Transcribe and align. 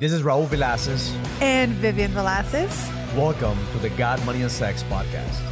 This 0.00 0.12
is 0.12 0.22
Raul 0.22 0.46
Velasquez. 0.46 1.12
And 1.40 1.72
Vivian 1.72 2.12
Velasquez. 2.12 2.88
Welcome 3.16 3.58
to 3.72 3.78
the 3.78 3.90
God, 3.90 4.24
Money, 4.24 4.42
and 4.42 4.50
Sex 4.50 4.84
podcast. 4.84 5.42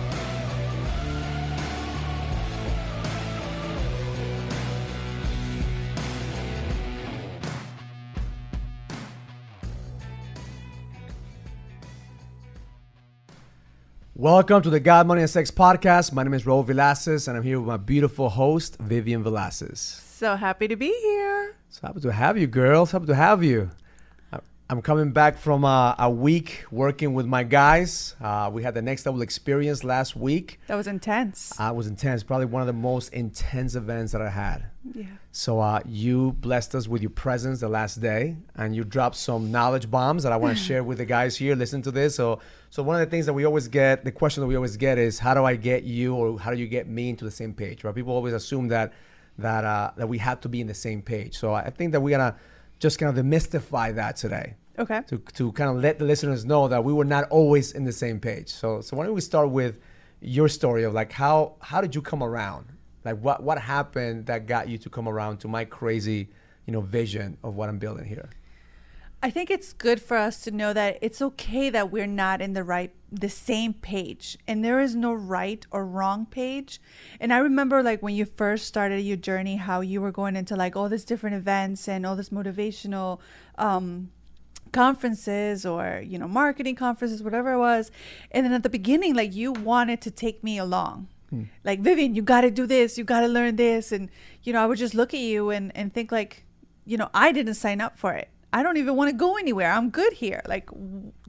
Welcome 14.15 14.63
to 14.63 14.71
the 14.71 14.79
God, 14.79 15.09
Money, 15.09 15.23
and 15.23 15.29
Sex 15.29 15.51
podcast. 15.51 16.13
My 16.13 16.23
name 16.23 16.35
is 16.35 16.45
Raul 16.45 16.65
Velasquez, 16.65 17.27
and 17.27 17.37
I'm 17.37 17.43
here 17.43 17.59
with 17.59 17.67
my 17.67 17.79
beautiful 17.79 18.29
host, 18.29 18.77
Vivian 18.79 19.25
Velasquez. 19.25 19.81
So 19.81 20.37
happy 20.37 20.69
to 20.69 20.77
be 20.77 20.97
here. 21.03 21.57
So 21.69 21.89
happy 21.89 21.99
to 22.03 22.13
have 22.13 22.39
you, 22.39 22.47
girls. 22.47 22.93
Happy 22.93 23.07
to 23.07 23.15
have 23.17 23.43
you. 23.43 23.73
I'm 24.69 24.83
coming 24.83 25.13
back 25.13 25.39
from 25.39 25.63
a, 25.63 25.95
a 25.97 26.11
week 26.11 26.65
working 26.73 27.15
with 27.15 27.25
my 27.25 27.45
guys. 27.45 28.17
Uh, 28.21 28.51
we 28.53 28.65
had 28.65 28.75
the 28.75 28.83
next 28.83 29.07
level 29.07 29.23
experience 29.23 29.85
last 29.85 30.17
week. 30.17 30.59
That 30.67 30.75
was 30.75 30.89
intense. 30.89 31.53
Uh, 31.61 31.71
it 31.71 31.77
was 31.77 31.87
intense. 31.87 32.25
Probably 32.25 32.47
one 32.47 32.63
of 32.63 32.67
the 32.67 32.73
most 32.73 33.13
intense 33.13 33.77
events 33.77 34.11
that 34.11 34.21
I 34.21 34.29
had. 34.29 34.67
Yeah. 34.93 35.05
So 35.31 35.61
uh, 35.61 35.83
you 35.87 36.33
blessed 36.33 36.75
us 36.75 36.89
with 36.89 37.01
your 37.01 37.13
presence 37.13 37.61
the 37.61 37.69
last 37.69 38.01
day, 38.01 38.39
and 38.57 38.75
you 38.75 38.83
dropped 38.83 39.15
some 39.15 39.53
knowledge 39.53 39.89
bombs 39.89 40.25
that 40.25 40.33
I 40.33 40.37
want 40.37 40.59
to 40.59 40.65
share 40.65 40.83
with 40.83 40.99
the 40.99 41.05
guys 41.05 41.37
here. 41.37 41.55
Listen 41.55 41.81
to 41.83 41.93
this. 41.93 42.17
So, 42.17 42.41
so 42.71 42.83
one 42.83 43.01
of 43.01 43.09
the 43.09 43.11
things 43.11 43.27
that 43.27 43.35
we 43.35 43.45
always 43.45 43.69
get, 43.69 44.05
the 44.05 44.11
question 44.11 44.41
that 44.41 44.49
we 44.49 44.57
always 44.57 44.77
get 44.77 44.99
is, 44.99 45.21
how 45.21 45.35
do 45.35 45.45
I 45.45 45.55
get 45.55 45.85
you, 45.85 46.17
or 46.17 46.41
how 46.41 46.51
do 46.51 46.57
you 46.57 46.67
get 46.67 46.89
me 46.89 47.09
into 47.09 47.25
the 47.25 47.31
same 47.31 47.55
page? 47.55 47.85
Right? 47.85 47.95
People 47.95 48.15
always 48.15 48.35
assume 48.35 48.67
that 48.69 48.93
that 49.39 49.65
uh, 49.65 49.93
that 49.97 50.09
we 50.09 50.19
have 50.19 50.41
to 50.41 50.49
be 50.49 50.61
in 50.61 50.67
the 50.67 50.75
same 50.75 51.03
page. 51.03 51.39
So 51.39 51.55
I 51.55 51.71
think 51.71 51.93
that 51.93 52.01
we're 52.01 52.19
gonna 52.19 52.35
just 52.79 52.99
kind 52.99 53.17
of 53.17 53.25
demystify 53.25 53.95
that 53.95 54.17
today. 54.17 54.55
Okay. 54.79 55.03
To, 55.09 55.19
to 55.19 55.53
kind 55.53 55.71
of 55.71 55.83
let 55.83 55.99
the 55.99 56.05
listeners 56.05 56.45
know 56.45 56.69
that 56.69 56.85
we 56.85 56.93
were 56.93 57.05
not 57.05 57.29
always 57.31 57.73
in 57.73 57.85
the 57.85 57.93
same 57.93 58.21
page. 58.21 58.51
So 58.51 58.81
so 58.81 58.97
why 58.97 59.07
don't 59.07 59.15
we 59.15 59.21
start 59.21 59.51
with 59.51 59.79
your 60.21 60.49
story 60.49 60.85
of 60.85 60.93
like 60.93 61.13
how 61.13 61.55
how 61.61 61.81
did 61.81 61.95
you 61.95 62.03
come 62.03 62.23
around? 62.23 62.67
Like 63.05 63.19
what 63.21 63.43
what 63.43 63.59
happened 63.59 64.27
that 64.27 64.47
got 64.47 64.69
you 64.69 64.77
to 64.79 64.91
come 64.91 65.09
around 65.09 65.39
to 65.39 65.49
my 65.49 65.65
crazy, 65.65 66.29
you 66.67 66.73
know, 66.73 66.83
vision 66.83 67.39
of 67.43 67.55
what 67.57 67.69
I'm 67.69 67.79
building 67.79 68.05
here? 68.05 68.29
I 69.23 69.31
think 69.31 69.51
it's 69.51 69.73
good 69.73 70.01
for 70.01 70.17
us 70.17 70.43
to 70.43 70.51
know 70.51 70.73
that 70.73 70.99
it's 71.01 71.23
okay 71.23 71.71
that 71.71 71.91
we're 71.91 72.07
not 72.07 72.41
in 72.41 72.53
the 72.53 72.63
right 72.63 72.93
the 73.11 73.29
same 73.29 73.73
page 73.73 74.37
and 74.47 74.65
there 74.65 74.81
is 74.81 74.95
no 74.95 75.13
right 75.13 75.65
or 75.71 75.87
wrong 75.87 76.27
page. 76.27 76.81
And 77.19 77.33
I 77.33 77.39
remember 77.39 77.83
like 77.83 78.03
when 78.03 78.15
you 78.15 78.25
first 78.25 78.67
started 78.67 79.01
your 79.01 79.17
journey 79.17 79.57
how 79.57 79.81
you 79.81 80.01
were 80.01 80.13
going 80.13 80.37
into 80.37 80.55
like 80.55 80.77
all 80.77 80.89
these 80.89 81.05
different 81.05 81.37
events 81.37 81.89
and 81.89 82.05
all 82.05 82.17
this 82.17 82.29
motivational 82.29 83.21
um 83.57 84.11
conferences 84.73 85.65
or 85.65 86.03
you 86.05 86.19
know 86.19 86.29
marketing 86.29 86.75
conferences 86.75 87.23
whatever 87.23 87.53
it 87.53 87.59
was 87.59 87.91
and 88.31 88.45
then 88.45 88.53
at 88.53 88.63
the 88.63 88.69
beginning 88.69 89.15
like 89.15 89.35
you 89.35 89.53
wanted 89.53 90.01
to 90.01 90.11
take 90.11 90.43
me 90.43 90.59
along 90.59 91.09
hmm. 91.31 91.45
like 91.65 91.81
vivian 91.81 92.15
you 92.15 92.21
got 92.21 92.43
to 92.43 92.51
do 92.51 92.67
this 92.67 92.99
you 92.99 93.05
got 93.05 93.21
to 93.21 93.29
learn 93.29 93.57
this 93.57 93.93
and 93.93 94.11
you 94.43 94.53
know 94.53 94.63
i 94.63 94.67
would 94.67 94.77
just 94.77 94.95
look 94.95 95.15
at 95.15 95.21
you 95.21 95.51
and 95.51 95.75
and 95.75 95.95
think 95.95 96.11
like 96.13 96.45
you 96.85 96.97
know 96.97 97.09
i 97.15 97.33
didn't 97.33 97.55
sign 97.55 97.81
up 97.81 97.97
for 97.97 98.13
it 98.13 98.29
i 98.53 98.63
don't 98.63 98.77
even 98.77 98.97
want 98.97 99.11
to 99.11 99.17
go 99.17 99.37
anywhere 99.37 99.71
i'm 99.73 99.91
good 99.91 100.13
here 100.15 100.43
like 100.47 100.69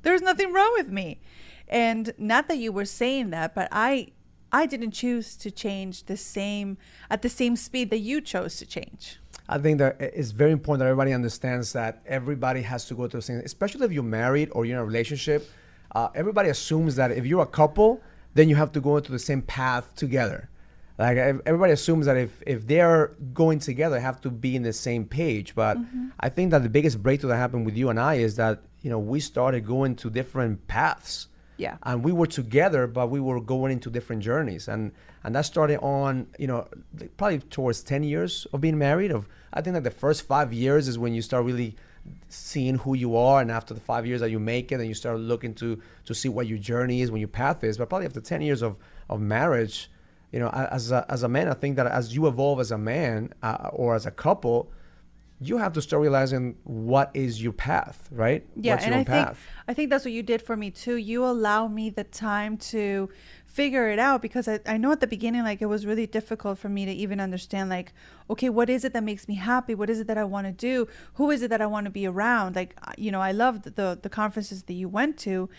there's 0.02 0.22
nothing 0.22 0.54
wrong 0.54 0.72
with 0.78 0.90
me 0.90 1.20
and 1.68 2.14
not 2.18 2.48
that 2.48 2.58
you 2.58 2.72
were 2.72 2.86
saying 2.86 3.30
that 3.30 3.54
but 3.54 3.68
i 3.72 4.08
i 4.52 4.66
didn't 4.66 4.92
choose 4.92 5.36
to 5.36 5.52
change 5.52 6.06
the 6.06 6.18
same 6.18 6.78
at 7.10 7.22
the 7.22 7.30
same 7.30 7.56
speed 7.56 7.90
that 7.90 8.00
you 8.00 8.22
chose 8.22 8.58
to 8.58 8.66
change 8.66 9.20
I 9.50 9.58
think 9.58 9.78
that 9.78 9.96
it's 10.02 10.32
very 10.32 10.52
important 10.52 10.80
that 10.80 10.88
everybody 10.88 11.14
understands 11.14 11.72
that 11.74 12.02
everybody 12.06 12.62
has 12.64 12.86
to 12.88 12.96
go 12.96 13.08
through 13.08 13.22
things, 13.22 13.44
especially 13.46 13.86
if 13.86 13.94
you're 13.94 14.04
married 14.04 14.50
or 14.52 14.66
you're 14.66 14.76
in 14.76 14.82
a 14.82 14.86
relationship. 14.86 15.50
Uh, 15.96 16.10
everybody 16.14 16.50
assumes 16.50 16.98
that 16.98 17.12
if 17.12 17.26
you're 17.26 17.44
a 17.44 17.46
couple, 17.46 18.02
then 18.34 18.50
you 18.50 18.56
have 18.56 18.74
to 18.74 18.82
go 18.82 18.98
into 18.98 19.12
the 19.12 19.20
same 19.20 19.42
path 19.42 19.96
together. 19.96 20.50
Like 20.98 21.18
everybody 21.18 21.74
assumes 21.74 22.08
that 22.08 22.18
if, 22.18 22.42
if 22.48 22.66
they're 22.66 23.12
going 23.34 23.60
together, 23.60 23.96
they 23.96 24.02
have 24.02 24.20
to 24.22 24.32
be 24.32 24.56
in 24.56 24.64
the 24.64 24.74
same 24.74 25.06
page. 25.06 25.54
But 25.54 25.78
mm-hmm. 25.78 26.08
I 26.20 26.30
think 26.30 26.52
that 26.52 26.64
the 26.64 26.70
biggest 26.70 27.04
breakthrough 27.04 27.30
that 27.30 27.38
happened 27.38 27.66
with 27.66 27.78
you 27.78 27.90
and 27.90 28.00
I 28.00 28.16
is 28.16 28.36
that 28.38 28.64
you 28.82 28.90
know 28.90 28.98
we 28.98 29.20
started 29.20 29.66
going 29.66 29.96
to 29.98 30.10
different 30.10 30.68
paths. 30.68 31.28
Yeah. 31.58 31.78
And 31.84 32.04
we 32.04 32.12
were 32.12 32.28
together, 32.28 32.86
but 32.86 33.10
we 33.10 33.20
were 33.20 33.42
going 33.42 33.72
into 33.72 33.90
different 33.90 34.24
journeys. 34.24 34.68
And 34.68 34.92
and 35.24 35.36
that 35.36 35.46
started 35.46 35.80
on, 35.82 36.28
you 36.40 36.48
know, 36.48 36.68
probably 37.18 37.40
towards 37.40 37.82
10 37.82 38.04
years 38.04 38.48
of 38.54 38.62
being 38.62 38.78
married. 38.78 39.12
Of 39.12 39.28
I 39.54 39.62
think 39.62 39.76
like 39.76 39.84
the 39.84 39.92
first 39.92 40.24
five 40.24 40.52
years 40.52 40.88
is 40.88 40.98
when 40.98 41.14
you 41.14 41.22
start 41.22 41.46
really 41.46 41.76
seeing 42.30 42.76
who 42.76 42.96
you 42.96 43.18
are 43.18 43.42
and 43.42 43.52
after 43.52 43.74
the 43.74 43.80
five 43.80 44.06
years 44.06 44.22
that 44.22 44.30
you 44.30 44.40
make 44.40 44.72
it 44.72 44.76
and 44.76 44.88
you 44.88 44.94
start 44.94 45.20
looking 45.20 45.54
to 45.54 45.82
to 46.06 46.16
see 46.16 46.30
what 46.30 46.48
your 46.48 46.58
journey 46.58 47.02
is 47.02 47.12
when 47.12 47.20
your 47.20 47.28
path 47.28 47.66
is 47.66 47.78
but 47.78 47.90
probably 47.90 48.06
after 48.06 48.22
10 48.22 48.42
years 48.42 48.62
of 48.62 48.78
of 49.10 49.20
marriage 49.20 49.90
you 50.32 50.40
know 50.40 50.50
as 50.50 50.92
a, 50.92 51.06
as 51.10 51.24
a 51.24 51.30
man 51.30 51.48
i 51.48 51.54
think 51.54 51.76
that 51.76 51.88
as 51.88 52.14
you 52.16 52.28
evolve 52.28 52.60
as 52.60 52.72
a 52.72 52.78
man 52.78 53.34
uh, 53.44 53.70
or 53.72 53.96
as 53.96 54.06
a 54.06 54.12
couple 54.12 54.72
you 55.40 55.58
have 55.58 55.74
to 55.74 55.82
start 55.82 56.02
realizing 56.02 56.56
what 56.64 57.12
is 57.14 57.42
your 57.42 57.54
path, 57.54 58.10
right? 58.12 58.44
Yeah, 58.56 58.74
What's 58.74 58.86
and 58.86 58.96
I 58.96 59.04
path? 59.04 59.38
think 59.38 59.38
I 59.68 59.74
think 59.74 59.90
that's 59.92 60.04
what 60.04 60.12
you 60.12 60.24
did 60.24 60.42
for 60.42 60.58
me 60.58 60.72
too. 60.72 60.96
You 60.96 61.26
allow 61.26 61.68
me 61.68 61.90
the 61.92 62.04
time 62.04 62.58
to 62.58 63.10
figure 63.46 63.88
it 63.90 63.98
out 63.98 64.22
because 64.22 64.48
I, 64.48 64.60
I 64.68 64.78
know 64.78 64.92
at 64.92 65.00
the 65.00 65.08
beginning 65.08 65.44
like 65.44 65.62
it 65.62 65.66
was 65.66 65.86
really 65.86 66.06
difficult 66.06 66.60
for 66.60 66.70
me 66.70 66.86
to 66.86 66.92
even 66.92 67.20
understand 67.20 67.70
like 67.70 67.92
okay 68.30 68.50
what 68.50 68.70
is 68.70 68.86
it 68.86 68.94
that 68.94 69.04
makes 69.04 69.28
me 69.28 69.34
happy 69.34 69.74
what 69.74 69.90
is 69.90 70.00
it 70.00 70.06
that 70.06 70.18
i 70.18 70.24
want 70.24 70.46
to 70.46 70.54
do 70.54 70.88
who 71.16 71.32
is 71.32 71.42
it 71.42 71.50
that 71.50 71.60
i 71.60 71.66
want 71.66 71.86
to 71.86 71.90
be 71.90 72.06
around 72.06 72.56
like 72.56 72.78
you 73.00 73.10
know 73.10 73.20
i 73.20 73.32
loved 73.32 73.64
the 73.76 73.98
the 74.00 74.10
conferences 74.10 74.62
that 74.64 74.74
you 74.74 74.88
went 74.88 75.18
to 75.18 75.50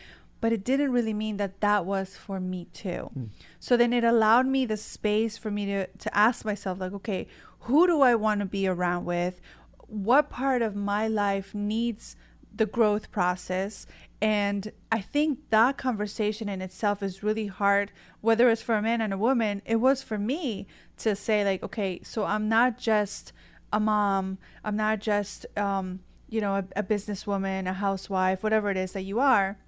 but 0.41 0.53
it 0.53 0.65
didn't 0.65 0.93
really 0.93 1.15
mean 1.15 1.37
that 1.37 1.61
that 1.61 1.85
was 1.85 2.17
for 2.17 2.41
me 2.41 2.67
too 2.73 3.11
mm. 3.17 3.29
so 3.59 3.77
then 3.77 3.93
it 3.93 4.05
allowed 4.05 4.47
me 4.47 4.65
the 4.65 4.77
space 4.77 5.37
for 5.37 5.51
me 5.51 5.67
to 5.67 5.87
to 5.99 6.17
ask 6.17 6.45
myself 6.45 6.79
like 6.79 6.93
okay 6.93 7.27
who 7.61 7.87
do 7.87 8.01
i 8.01 8.15
want 8.15 8.41
to 8.41 8.47
be 8.47 8.67
around 8.67 9.05
with 9.05 9.41
what 9.87 10.29
part 10.29 10.63
of 10.63 10.77
my 10.77 11.09
life 11.09 11.55
needs 11.55 12.17
the 12.55 12.67
growth 12.67 13.11
process 13.11 13.87
and 14.21 14.73
I 14.91 15.01
think 15.01 15.39
that 15.51 15.77
conversation 15.77 16.49
in 16.49 16.61
itself 16.61 17.03
is 17.03 17.23
really 17.23 17.47
hard, 17.47 17.93
whether 18.21 18.49
it's 18.49 18.63
for 18.63 18.75
a 18.75 18.83
man 18.83 19.01
and 19.01 19.13
a 19.13 19.19
woman. 19.19 19.63
It 19.65 19.77
was 19.77 20.03
for 20.03 20.19
me 20.19 20.67
to 20.99 21.15
say, 21.15 21.45
like, 21.45 21.63
okay, 21.63 22.01
so 22.03 22.25
I'm 22.25 22.49
not 22.49 22.79
just 22.79 23.33
a 23.73 23.79
mom, 23.79 24.39
I'm 24.65 24.77
not 24.77 24.99
just, 24.99 25.47
um, 25.57 26.01
you 26.29 26.41
know, 26.41 26.57
a, 26.57 26.65
a 26.75 26.83
businesswoman, 26.83 27.69
a 27.69 27.75
housewife, 27.75 28.43
whatever 28.43 28.71
it 28.71 28.77
is 28.77 28.93
that 28.93 29.03
you 29.03 29.21
are. 29.21 29.59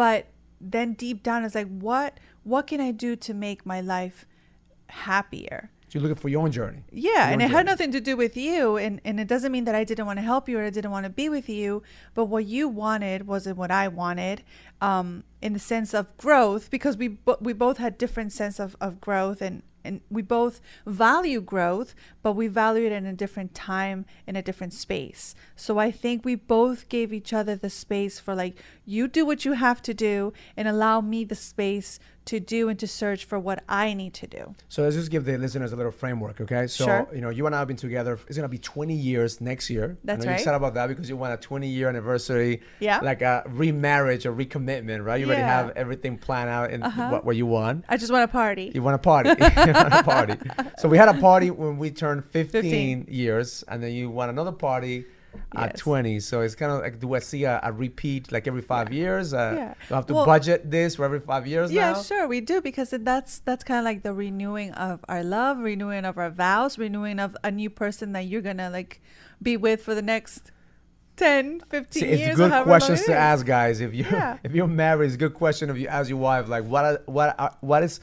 But 0.00 0.28
then 0.62 0.94
deep 0.94 1.22
down, 1.22 1.44
it's 1.44 1.54
like, 1.54 1.68
what, 1.68 2.18
what 2.42 2.66
can 2.66 2.80
I 2.80 2.90
do 2.90 3.16
to 3.16 3.34
make 3.34 3.66
my 3.66 3.82
life 3.82 4.24
happier? 4.86 5.70
So 5.88 5.98
you're 5.98 6.02
looking 6.04 6.22
for 6.22 6.30
your 6.30 6.40
own 6.40 6.52
journey. 6.52 6.84
Yeah, 6.90 7.28
and 7.28 7.42
it 7.42 7.48
journey. 7.48 7.56
had 7.56 7.66
nothing 7.66 7.92
to 7.92 8.00
do 8.00 8.16
with 8.16 8.34
you, 8.34 8.78
and 8.78 9.02
and 9.04 9.20
it 9.20 9.28
doesn't 9.28 9.52
mean 9.52 9.64
that 9.64 9.74
I 9.74 9.84
didn't 9.84 10.06
want 10.06 10.18
to 10.18 10.22
help 10.22 10.48
you 10.48 10.58
or 10.58 10.64
I 10.64 10.70
didn't 10.70 10.90
want 10.90 11.04
to 11.04 11.10
be 11.10 11.28
with 11.28 11.50
you, 11.50 11.82
but 12.14 12.26
what 12.26 12.46
you 12.46 12.66
wanted 12.66 13.26
wasn't 13.26 13.58
what 13.58 13.70
I 13.70 13.88
wanted, 13.88 14.42
um, 14.80 15.24
in 15.42 15.52
the 15.52 15.58
sense 15.58 15.92
of 15.92 16.16
growth, 16.16 16.70
because 16.70 16.96
we 16.96 17.08
bo- 17.08 17.36
we 17.40 17.52
both 17.52 17.76
had 17.76 17.98
different 17.98 18.32
sense 18.32 18.58
of 18.58 18.76
of 18.80 19.02
growth 19.02 19.42
and 19.42 19.62
and 19.84 20.00
we 20.10 20.22
both 20.22 20.60
value 20.86 21.40
growth, 21.40 21.94
but 22.22 22.32
we 22.32 22.46
value 22.46 22.86
it 22.86 22.92
in 22.92 23.06
a 23.06 23.12
different 23.12 23.54
time, 23.54 24.04
in 24.26 24.36
a 24.36 24.42
different 24.42 24.72
space. 24.72 25.34
So 25.56 25.78
I 25.78 25.90
think 25.90 26.24
we 26.24 26.34
both 26.34 26.88
gave 26.88 27.12
each 27.12 27.32
other 27.32 27.56
the 27.56 27.70
space 27.70 28.20
for 28.20 28.34
like, 28.34 28.56
you 28.84 29.08
do 29.08 29.24
what 29.24 29.44
you 29.44 29.52
have 29.52 29.82
to 29.82 29.94
do 29.94 30.32
and 30.56 30.68
allow 30.68 31.00
me 31.00 31.24
the 31.24 31.34
space 31.34 31.98
to 32.30 32.38
do 32.38 32.68
and 32.68 32.78
to 32.78 32.86
search 32.86 33.24
for 33.24 33.40
what 33.40 33.64
I 33.68 33.92
need 33.92 34.14
to 34.14 34.26
do. 34.28 34.54
So 34.68 34.84
let's 34.84 34.94
just 34.94 35.10
give 35.10 35.24
the 35.24 35.36
listeners 35.36 35.72
a 35.72 35.76
little 35.76 35.90
framework, 35.90 36.40
okay? 36.40 36.68
So, 36.68 36.84
sure. 36.84 37.08
you 37.12 37.20
know, 37.20 37.30
you 37.30 37.44
and 37.46 37.56
I 37.56 37.58
have 37.58 37.66
been 37.66 37.76
together, 37.76 38.20
it's 38.28 38.36
gonna 38.36 38.48
be 38.48 38.58
20 38.58 38.94
years 38.94 39.40
next 39.40 39.68
year. 39.68 39.98
That's 40.04 40.20
right. 40.20 40.26
You're 40.26 40.34
excited 40.34 40.56
about 40.56 40.74
that 40.74 40.86
because 40.86 41.08
you 41.08 41.16
want 41.16 41.34
a 41.34 41.36
20 41.38 41.66
year 41.66 41.88
anniversary, 41.88 42.62
yeah. 42.78 43.00
like 43.00 43.20
a 43.22 43.42
remarriage 43.48 44.26
or 44.26 44.32
recommitment, 44.32 45.04
right? 45.04 45.18
You 45.18 45.26
yeah. 45.26 45.32
already 45.32 45.42
have 45.42 45.70
everything 45.70 46.18
planned 46.18 46.50
out 46.50 46.70
in 46.70 46.84
uh-huh. 46.84 47.08
what, 47.08 47.24
what 47.24 47.34
you 47.34 47.46
want. 47.46 47.84
I 47.88 47.96
just 47.96 48.12
want 48.12 48.22
a 48.22 48.28
party. 48.28 48.70
You 48.72 48.82
want 48.84 48.94
a 48.94 48.98
party. 48.98 49.30
you 49.40 49.72
want 49.72 49.92
a 49.92 50.02
party. 50.04 50.36
So 50.78 50.88
we 50.88 50.96
had 50.96 51.08
a 51.08 51.20
party 51.20 51.50
when 51.50 51.78
we 51.78 51.90
turned 51.90 52.24
15, 52.26 52.62
15. 52.62 53.06
years, 53.08 53.64
and 53.68 53.82
then 53.82 53.92
you 53.92 54.08
want 54.08 54.30
another 54.30 54.52
party 54.52 55.04
yes. 55.34 55.64
at 55.64 55.76
20. 55.76 56.20
So 56.20 56.40
it's 56.40 56.54
kind 56.54 56.72
of 56.72 56.80
like, 56.80 57.00
do 57.00 57.14
I 57.14 57.18
see 57.18 57.44
a, 57.44 57.60
a 57.62 57.72
repeat 57.72 58.32
like 58.32 58.46
every 58.46 58.62
five 58.62 58.92
yeah. 58.92 59.00
years? 59.00 59.34
Uh, 59.34 59.54
yeah. 59.56 59.74
Do 59.88 59.94
I 59.94 59.96
have 59.98 60.06
to 60.06 60.14
well, 60.14 60.26
budget 60.26 60.70
this 60.70 60.96
for 60.96 61.04
every 61.04 61.20
five 61.20 61.46
years 61.46 61.72
yeah, 61.72 61.92
now? 61.92 62.02
sure, 62.02 62.28
we 62.28 62.40
do 62.40 62.60
because 62.60 62.90
that's 62.90 63.38
that's 63.40 63.64
kind 63.64 63.78
of 63.78 63.84
like 63.84 64.02
the 64.02 64.14
renewing 64.14 64.72
of 64.72 65.04
our 65.08 65.24
love, 65.24 65.58
renewing 65.58 66.04
of 66.04 66.18
our 66.18 66.30
vows, 66.30 66.78
renewing 66.78 67.18
of 67.18 67.36
a 67.42 67.50
new 67.50 67.70
person 67.70 68.12
that 68.12 68.26
you're 68.26 68.42
gonna 68.42 68.70
like 68.70 69.00
be 69.42 69.56
with 69.56 69.82
for 69.82 69.94
the 69.94 70.02
next 70.02 70.52
10 71.16 71.60
15 71.68 72.00
See, 72.00 72.08
it's 72.08 72.20
years 72.20 72.36
good 72.36 72.62
questions 72.62 73.04
to 73.04 73.14
ask 73.14 73.44
guys 73.44 73.80
if 73.80 73.94
you 73.94 74.04
yeah. 74.10 74.38
if 74.44 74.54
you're 74.54 74.66
married 74.66 75.06
it's 75.06 75.16
a 75.16 75.18
good 75.18 75.34
question 75.34 75.68
if 75.68 75.76
you 75.76 75.86
ask 75.86 76.08
your 76.08 76.18
wife 76.18 76.48
like 76.48 76.64
what 76.64 76.84
are, 76.84 77.02
what 77.04 77.34
are, 77.38 77.56
what 77.60 77.82
is 77.82 78.00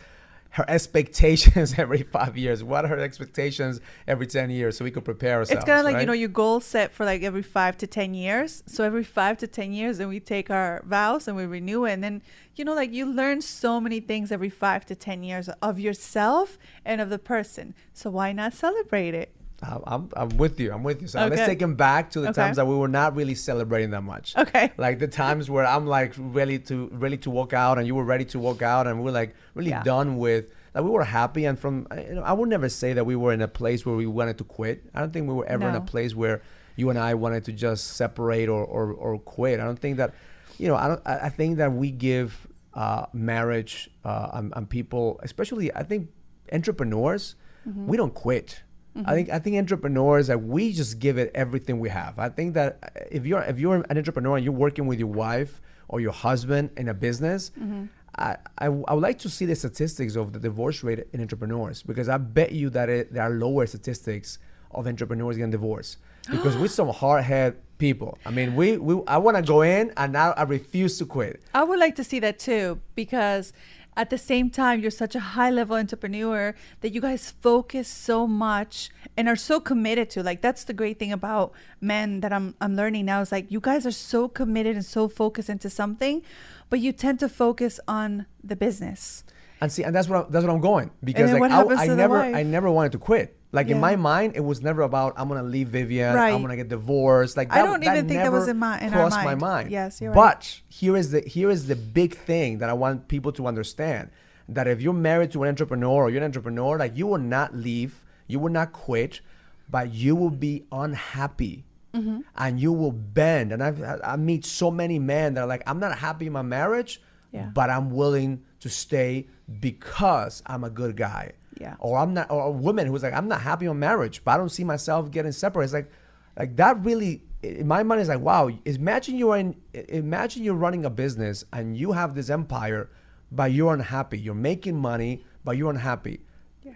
her 0.57 0.65
expectations 0.67 1.75
every 1.77 2.01
five 2.01 2.35
years? 2.35 2.63
What 2.63 2.83
are 2.83 2.87
her 2.87 2.99
expectations 2.99 3.79
every 4.07 4.25
ten 4.25 4.49
years, 4.49 4.75
so 4.77 4.83
we 4.83 4.91
could 4.91 5.05
prepare 5.05 5.37
ourselves? 5.37 5.59
It's 5.59 5.65
kind 5.65 5.79
of 5.79 5.85
like 5.85 5.93
right? 5.95 6.01
you 6.01 6.07
know 6.07 6.13
your 6.13 6.29
goal 6.29 6.59
set 6.59 6.91
for 6.91 7.05
like 7.05 7.21
every 7.21 7.43
five 7.43 7.77
to 7.77 7.87
ten 7.87 8.15
years. 8.15 8.63
So 8.65 8.83
every 8.83 9.03
five 9.03 9.37
to 9.37 9.47
ten 9.47 9.71
years, 9.71 9.99
then 9.99 10.09
we 10.09 10.19
take 10.19 10.49
our 10.49 10.81
vows 10.85 11.27
and 11.27 11.37
we 11.37 11.45
renew 11.45 11.85
it, 11.85 11.93
and 11.93 12.03
then 12.03 12.23
you 12.55 12.65
know 12.65 12.73
like 12.73 12.91
you 12.91 13.05
learn 13.05 13.41
so 13.41 13.79
many 13.79 13.99
things 13.99 14.31
every 14.31 14.49
five 14.49 14.83
to 14.87 14.95
ten 14.95 15.23
years 15.23 15.47
of 15.61 15.79
yourself 15.79 16.57
and 16.83 16.99
of 16.99 17.09
the 17.09 17.19
person. 17.19 17.75
So 17.93 18.09
why 18.09 18.33
not 18.33 18.53
celebrate 18.53 19.13
it? 19.13 19.36
I'm, 19.63 20.09
I'm, 20.15 20.29
with 20.37 20.59
you. 20.59 20.71
I'm 20.71 20.83
with 20.83 21.01
you. 21.01 21.07
So 21.07 21.25
let's 21.25 21.45
take 21.45 21.59
him 21.61 21.75
back 21.75 22.11
to 22.11 22.19
the 22.21 22.29
Okay. 22.29 22.41
times 22.41 22.57
that 22.57 22.67
we 22.67 22.75
were 22.75 22.87
not 22.87 23.15
really 23.15 23.33
celebrating 23.33 23.89
that 23.91 24.03
much. 24.03 24.35
Okay. 24.37 24.71
Like 24.77 24.99
the 24.99 25.07
times 25.07 25.49
where 25.49 25.65
I'm 25.65 25.87
like 25.87 26.13
ready 26.17 26.59
to 26.59 26.89
ready 26.93 27.17
to 27.17 27.29
walk 27.31 27.53
out, 27.53 27.77
and 27.79 27.87
you 27.87 27.95
were 27.95 28.03
ready 28.03 28.25
to 28.25 28.39
walk 28.39 28.61
out, 28.61 28.85
and 28.87 29.01
we 29.03 29.09
are 29.09 29.13
like 29.13 29.35
really 29.55 29.71
Yeah. 29.71 29.83
done 29.83 30.17
with. 30.17 30.51
Like 30.75 30.83
we 30.83 30.91
were 30.91 31.03
happy, 31.03 31.45
and 31.45 31.57
from 31.57 31.87
I- 31.89 32.01
you 32.01 32.15
know, 32.15 32.21
I 32.21 32.33
would 32.33 32.49
never 32.49 32.69
say 32.69 32.93
that 32.93 33.05
we 33.05 33.15
were 33.15 33.33
in 33.33 33.41
a 33.41 33.47
place 33.47 33.83
where 33.85 33.95
we 33.95 34.05
wanted 34.05 34.37
to 34.37 34.43
quit. 34.43 34.83
I 34.93 34.99
don't 34.99 35.11
think 35.11 35.27
we 35.27 35.33
were 35.33 35.45
ever 35.47 35.67
in 35.67 35.75
a 35.75 35.81
place 35.81 36.13
where 36.13 36.41
you 36.75 36.91
and 36.91 36.99
I 36.99 37.15
wanted 37.15 37.43
to 37.45 37.51
just 37.51 37.83
separate 37.95 38.47
or 38.49 38.63
or, 38.63 38.91
or 38.93 39.17
quit. 39.17 39.59
I 39.59 39.63
don't 39.63 39.79
think 39.79 39.97
that, 39.97 40.13
you 40.59 40.67
know, 40.67 40.75
I 40.75 40.87
don't. 40.87 41.01
I 41.03 41.13
I 41.27 41.29
think 41.29 41.57
that 41.57 41.73
we 41.73 41.89
give 41.89 42.45
uh, 42.75 43.07
marriage 43.11 43.89
uh, 44.05 44.29
and, 44.33 44.53
and 44.55 44.69
people, 44.69 45.19
especially 45.23 45.73
I 45.73 45.81
think 45.83 46.09
entrepreneurs, 46.53 47.35
Mm-hmm. 47.67 47.87
we 47.87 47.97
don't 47.97 48.13
quit. 48.13 48.63
I 49.05 49.13
think 49.13 49.29
I 49.29 49.39
think 49.39 49.57
entrepreneurs 49.57 50.27
that 50.27 50.41
we 50.43 50.73
just 50.73 50.99
give 50.99 51.17
it 51.17 51.31
everything 51.35 51.79
we 51.79 51.89
have. 51.89 52.17
I 52.19 52.29
think 52.29 52.53
that 52.55 53.07
if 53.11 53.25
you're 53.25 53.41
if 53.41 53.59
you're 53.59 53.75
an 53.75 53.97
entrepreneur 53.97 54.37
and 54.37 54.43
you're 54.43 54.53
working 54.53 54.87
with 54.87 54.99
your 54.99 55.09
wife 55.09 55.61
or 55.87 55.99
your 55.99 56.11
husband 56.11 56.71
in 56.77 56.89
a 56.89 56.93
business, 56.93 57.51
Mm-hmm. 57.59 57.85
I, 58.17 58.37
I 58.57 58.65
I 58.65 58.93
would 58.93 59.03
like 59.03 59.19
to 59.19 59.29
see 59.29 59.45
the 59.45 59.55
statistics 59.55 60.15
of 60.15 60.33
the 60.33 60.39
divorce 60.39 60.83
rate 60.83 61.07
in 61.13 61.21
entrepreneurs 61.21 61.83
because 61.83 62.09
I 62.09 62.17
bet 62.17 62.51
you 62.51 62.69
that 62.71 62.89
it, 62.89 63.13
there 63.13 63.23
are 63.23 63.29
lower 63.29 63.65
statistics 63.67 64.39
of 64.71 64.87
entrepreneurs 64.87 65.37
getting 65.37 65.51
divorced 65.51 65.97
because 66.31 66.57
we're 66.57 66.67
some 66.67 66.89
hard 66.89 67.23
head 67.23 67.57
people. 67.77 68.17
I 68.25 68.31
mean, 68.31 68.55
we, 68.55 68.77
we 68.77 69.01
I 69.07 69.17
want 69.17 69.37
to 69.37 69.43
go 69.43 69.61
in 69.61 69.93
and 69.97 70.13
now 70.13 70.31
I 70.31 70.43
refuse 70.43 70.97
to 70.97 71.05
quit. 71.05 71.41
I 71.53 71.63
would 71.63 71.79
like 71.79 71.95
to 71.97 72.03
see 72.03 72.19
that 72.19 72.39
too 72.39 72.79
because 72.95 73.53
at 73.97 74.09
the 74.09 74.17
same 74.17 74.49
time 74.49 74.79
you're 74.79 74.91
such 74.91 75.15
a 75.15 75.19
high 75.19 75.49
level 75.49 75.75
entrepreneur 75.75 76.55
that 76.81 76.93
you 76.93 77.01
guys 77.01 77.31
focus 77.31 77.87
so 77.87 78.25
much 78.25 78.89
and 79.17 79.27
are 79.27 79.35
so 79.35 79.59
committed 79.59 80.09
to 80.09 80.23
like 80.23 80.41
that's 80.41 80.63
the 80.63 80.73
great 80.73 80.97
thing 80.99 81.11
about 81.11 81.51
men 81.81 82.21
that 82.21 82.31
I'm 82.31 82.55
I'm 82.61 82.75
learning 82.75 83.05
now 83.05 83.19
is 83.21 83.31
like 83.31 83.51
you 83.51 83.59
guys 83.59 83.85
are 83.85 83.91
so 83.91 84.29
committed 84.29 84.75
and 84.75 84.85
so 84.85 85.09
focused 85.09 85.49
into 85.49 85.69
something 85.69 86.21
but 86.69 86.79
you 86.79 86.91
tend 86.91 87.19
to 87.19 87.29
focus 87.29 87.79
on 87.87 88.25
the 88.43 88.55
business. 88.55 89.23
And 89.59 89.71
see, 89.71 89.83
and 89.83 89.95
that's 89.95 90.07
what 90.07 90.25
I'm, 90.25 90.31
that's 90.31 90.45
what 90.45 90.53
I'm 90.53 90.61
going 90.61 90.91
because 91.03 91.31
like 91.31 91.51
I, 91.51 91.61
I 91.61 91.87
never 91.87 92.19
wife? 92.19 92.35
I 92.35 92.43
never 92.43 92.69
wanted 92.69 92.91
to 92.91 92.99
quit. 92.99 93.36
Like 93.53 93.69
in 93.69 93.79
my 93.79 93.95
mind, 93.95 94.33
it 94.35 94.43
was 94.43 94.61
never 94.61 94.81
about 94.81 95.13
I'm 95.17 95.27
gonna 95.29 95.43
leave 95.43 95.69
Vivian. 95.69 96.13
Right. 96.13 96.33
I'm 96.33 96.41
gonna 96.41 96.57
get 96.57 96.67
divorced. 96.67 97.37
Like 97.37 97.51
I 97.53 97.63
don't 97.63 97.81
even 97.83 98.07
think 98.07 98.19
that 98.21 98.31
was 98.31 98.47
in 98.47 98.57
my- 98.57 98.79
in 98.79 98.91
crossed 98.91 99.15
my 99.17 99.35
mind. 99.35 99.39
mind. 99.41 99.71
Yes, 99.71 100.01
you're 100.01 100.11
right. 100.11 100.33
But 100.35 100.61
here 100.67 100.97
is 100.97 101.11
the 101.11 101.21
here 101.21 101.49
is 101.49 101.67
the 101.67 101.75
big 101.75 102.15
thing 102.17 102.57
that 102.59 102.69
I 102.69 102.73
want 102.73 103.07
people 103.07 103.31
to 103.33 103.47
understand 103.47 104.09
that 104.49 104.67
if 104.67 104.81
you're 104.81 104.93
married 104.93 105.31
to 105.31 105.43
an 105.43 105.49
entrepreneur 105.49 106.03
or 106.03 106.09
you're 106.09 106.19
an 106.19 106.25
entrepreneur, 106.25 106.77
like 106.77 106.95
you 106.97 107.07
will 107.07 107.17
not 107.37 107.55
leave, 107.55 108.03
you 108.27 108.39
will 108.39 108.51
not 108.51 108.73
quit, 108.73 109.21
but 109.69 109.93
you 109.93 110.15
will 110.15 110.29
be 110.29 110.65
unhappy. 110.71 111.63
Mm-hmm. 111.93 112.19
And 112.35 112.59
you 112.59 112.73
will 112.73 112.91
bend, 112.91 113.51
and 113.53 113.63
I've, 113.63 113.81
I 113.81 113.97
I 114.03 114.15
meet 114.17 114.45
so 114.45 114.69
many 114.69 114.99
men 114.99 115.33
that 115.33 115.41
are 115.41 115.47
like, 115.47 115.63
I'm 115.65 115.79
not 115.79 115.97
happy 115.97 116.27
in 116.27 116.33
my 116.33 116.41
marriage, 116.43 117.01
Yeah. 117.31 117.49
but 117.53 117.69
I'm 117.69 117.89
willing 117.91 118.43
to 118.59 118.69
stay 118.69 119.27
because 119.59 120.43
I'm 120.45 120.63
a 120.63 120.69
good 120.69 120.95
guy. 120.97 121.31
Yeah. 121.59 121.75
Or 121.79 121.97
I'm 121.97 122.13
not, 122.13 122.29
or 122.31 122.45
a 122.45 122.51
woman 122.51 122.87
who's 122.87 123.03
like, 123.03 123.13
I'm 123.13 123.27
not 123.27 123.41
happy 123.41 123.67
on 123.67 123.79
marriage, 123.79 124.23
but 124.23 124.31
I 124.31 124.37
don't 124.37 124.49
see 124.49 124.63
myself 124.63 125.11
getting 125.11 125.31
separated. 125.31 125.65
It's 125.65 125.73
like, 125.73 125.91
like 126.37 126.55
that 126.57 126.83
really, 126.83 127.23
in 127.41 127.67
my 127.67 127.83
mind, 127.83 128.01
is 128.01 128.09
like, 128.09 128.19
wow. 128.19 128.49
Imagine 128.65 129.17
you're 129.17 129.37
in, 129.37 129.55
imagine 129.73 130.43
you're 130.43 130.53
running 130.53 130.85
a 130.85 130.89
business 130.89 131.43
and 131.51 131.75
you 131.75 131.93
have 131.93 132.13
this 132.15 132.29
empire, 132.29 132.89
but 133.31 133.51
you're 133.51 133.73
unhappy. 133.73 134.19
You're 134.19 134.35
making 134.35 134.77
money, 134.77 135.23
but 135.43 135.57
you're 135.57 135.71
unhappy. 135.71 136.21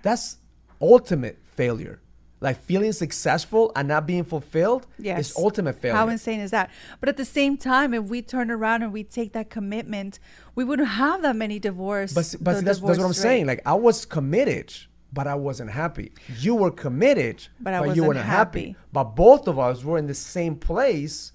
That's 0.03 0.37
ultimate 0.81 1.39
failure. 1.43 2.01
Like 2.41 2.59
feeling 2.59 2.91
successful 2.91 3.71
and 3.75 3.87
not 3.87 4.07
being 4.07 4.23
fulfilled 4.23 4.87
Yes. 4.97 5.29
is 5.29 5.35
ultimate 5.37 5.75
failure. 5.79 5.95
How 5.95 6.07
insane 6.09 6.39
is 6.39 6.49
that? 6.51 6.71
But 6.99 7.07
at 7.07 7.15
the 7.17 7.23
same 7.25 7.55
time, 7.55 7.93
if 7.93 8.05
we 8.05 8.23
turn 8.23 8.49
around 8.49 8.81
and 8.81 8.91
we 8.91 9.03
take 9.03 9.33
that 9.33 9.51
commitment, 9.51 10.17
we 10.55 10.63
wouldn't 10.63 10.87
have 10.89 11.21
that 11.21 11.35
many 11.35 11.59
divorce. 11.59 12.13
But, 12.13 12.35
but 12.41 12.57
see, 12.57 12.63
that's, 12.63 12.63
that's 12.63 12.79
what 12.81 12.89
I'm 12.93 12.97
divorce 12.97 13.19
saying. 13.19 13.45
Like 13.45 13.61
I 13.65 13.75
was 13.75 14.05
committed, 14.05 14.73
but 15.13 15.27
I 15.27 15.35
wasn't 15.35 15.69
happy. 15.69 16.13
You 16.39 16.55
were 16.55 16.71
committed, 16.71 17.47
But 17.59 17.75
I 17.75 17.81
you 17.81 17.87
wasn't 17.89 18.07
weren't 18.07 18.19
happy. 18.25 18.59
happy. 18.69 18.75
But 18.91 19.03
both 19.15 19.47
of 19.47 19.59
us 19.59 19.83
were 19.83 19.99
in 19.99 20.07
the 20.07 20.15
same 20.15 20.55
place. 20.55 21.33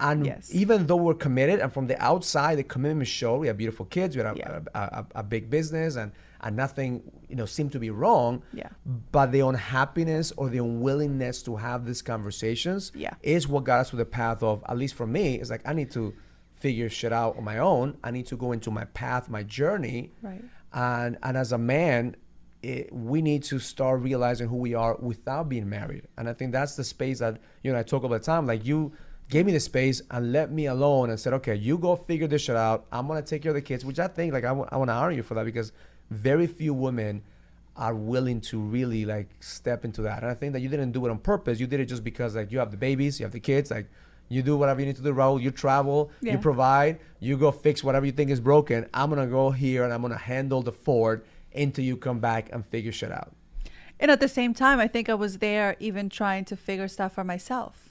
And 0.00 0.26
Yes. 0.26 0.48
even 0.52 0.86
though 0.86 0.96
we're 0.96 1.14
committed, 1.14 1.60
and 1.60 1.72
from 1.72 1.86
the 1.86 2.00
outside, 2.02 2.56
the 2.58 2.62
commitment 2.64 3.08
showed. 3.08 3.38
We 3.38 3.46
have 3.48 3.56
beautiful 3.56 3.84
kids. 3.86 4.16
We 4.16 4.22
had 4.22 4.34
a, 4.34 4.38
Yeah. 4.38 4.60
a, 4.74 4.78
a, 4.80 5.06
a 5.16 5.22
big 5.22 5.50
business, 5.50 5.96
and 5.96 6.12
and 6.40 6.56
nothing 6.56 7.02
you 7.28 7.36
know 7.36 7.46
seemed 7.46 7.72
to 7.72 7.78
be 7.78 7.90
wrong. 7.90 8.42
Yeah. 8.52 8.68
But 9.12 9.32
the 9.32 9.40
unhappiness 9.40 10.32
or 10.36 10.48
the 10.48 10.58
unwillingness 10.58 11.42
to 11.44 11.56
have 11.56 11.84
these 11.84 12.02
conversations 12.02 12.92
Yeah. 12.94 13.14
is 13.22 13.48
what 13.48 13.64
got 13.64 13.80
us 13.80 13.90
to 13.90 13.96
the 13.96 14.04
path 14.04 14.42
of 14.42 14.62
at 14.68 14.76
least 14.78 14.94
for 14.94 15.06
me. 15.06 15.36
It's 15.36 15.50
like 15.50 15.66
I 15.68 15.72
need 15.72 15.90
to 15.92 16.14
figure 16.54 16.88
shit 16.88 17.12
out 17.12 17.36
on 17.36 17.44
my 17.44 17.58
own. 17.58 17.96
I 18.02 18.10
need 18.10 18.26
to 18.26 18.36
go 18.36 18.52
into 18.52 18.70
my 18.70 18.84
path, 18.86 19.28
my 19.28 19.42
journey 19.42 20.12
Right. 20.22 20.42
and 20.72 21.18
and 21.22 21.36
as 21.36 21.52
a 21.52 21.58
man 21.58 22.16
it, 22.60 22.92
we 22.92 23.22
need 23.22 23.44
to 23.44 23.60
start 23.60 24.00
realizing 24.00 24.48
who 24.48 24.56
we 24.56 24.74
are 24.74 24.96
without 24.96 25.48
being 25.48 25.68
married 25.68 26.02
and 26.16 26.28
i 26.28 26.32
think 26.32 26.50
that's 26.50 26.74
the 26.74 26.82
space 26.82 27.20
that 27.20 27.38
you 27.62 27.72
know 27.72 27.78
i 27.78 27.84
talk 27.84 28.02
all 28.02 28.08
the 28.08 28.18
time 28.18 28.48
like 28.48 28.66
you 28.66 28.90
gave 29.30 29.46
me 29.46 29.52
the 29.52 29.60
space 29.60 30.02
and 30.10 30.32
let 30.32 30.50
me 30.50 30.66
alone 30.66 31.08
and 31.08 31.20
said 31.20 31.32
okay 31.32 31.54
you 31.54 31.78
go 31.78 31.94
figure 31.94 32.26
this 32.26 32.42
shit 32.42 32.56
out 32.56 32.84
i'm 32.90 33.06
gonna 33.06 33.22
take 33.22 33.42
care 33.42 33.50
of 33.50 33.54
the 33.54 33.62
kids 33.62 33.84
which 33.84 34.00
i 34.00 34.08
think 34.08 34.32
like 34.32 34.42
i 34.44 34.50
want 34.50 34.68
to 34.70 34.92
honor 34.92 35.12
you 35.12 35.22
for 35.22 35.34
that 35.34 35.44
because 35.44 35.70
very 36.10 36.46
few 36.46 36.72
women 36.74 37.22
are 37.76 37.94
willing 37.94 38.40
to 38.40 38.58
really 38.58 39.04
like 39.04 39.28
step 39.40 39.84
into 39.84 40.02
that 40.02 40.22
and 40.22 40.30
i 40.30 40.34
think 40.34 40.52
that 40.52 40.60
you 40.60 40.68
didn't 40.68 40.90
do 40.92 41.04
it 41.06 41.10
on 41.10 41.18
purpose 41.18 41.60
you 41.60 41.66
did 41.66 41.78
it 41.80 41.86
just 41.86 42.02
because 42.02 42.34
like 42.34 42.50
you 42.50 42.58
have 42.58 42.70
the 42.70 42.76
babies 42.76 43.20
you 43.20 43.24
have 43.24 43.32
the 43.32 43.40
kids 43.40 43.70
like 43.70 43.86
you 44.28 44.42
do 44.42 44.56
whatever 44.56 44.80
you 44.80 44.86
need 44.86 44.96
to 44.96 45.02
do 45.02 45.12
Raul. 45.14 45.40
you 45.40 45.50
travel 45.50 46.10
Yeah. 46.20 46.32
you 46.32 46.38
provide 46.38 46.98
you 47.20 47.36
go 47.36 47.50
fix 47.52 47.84
whatever 47.84 48.04
you 48.04 48.12
think 48.12 48.30
is 48.30 48.40
broken 48.40 48.86
i'm 48.92 49.10
gonna 49.10 49.26
go 49.26 49.50
here 49.50 49.84
and 49.84 49.92
i'm 49.92 50.02
gonna 50.02 50.16
handle 50.18 50.62
the 50.62 50.72
ford 50.72 51.24
until 51.54 51.84
you 51.84 51.96
come 51.96 52.18
back 52.18 52.50
and 52.52 52.64
figure 52.66 52.92
shit 52.92 53.12
out 53.12 53.32
And 54.00 54.10
at 54.12 54.20
the 54.20 54.28
same 54.28 54.54
time, 54.54 54.78
I 54.78 54.86
think 54.86 55.08
I 55.08 55.14
was 55.14 55.38
there 55.38 55.74
even 55.80 56.08
trying 56.08 56.44
to 56.46 56.56
figure 56.56 56.86
stuff 56.86 57.14
for 57.14 57.24
myself. 57.24 57.87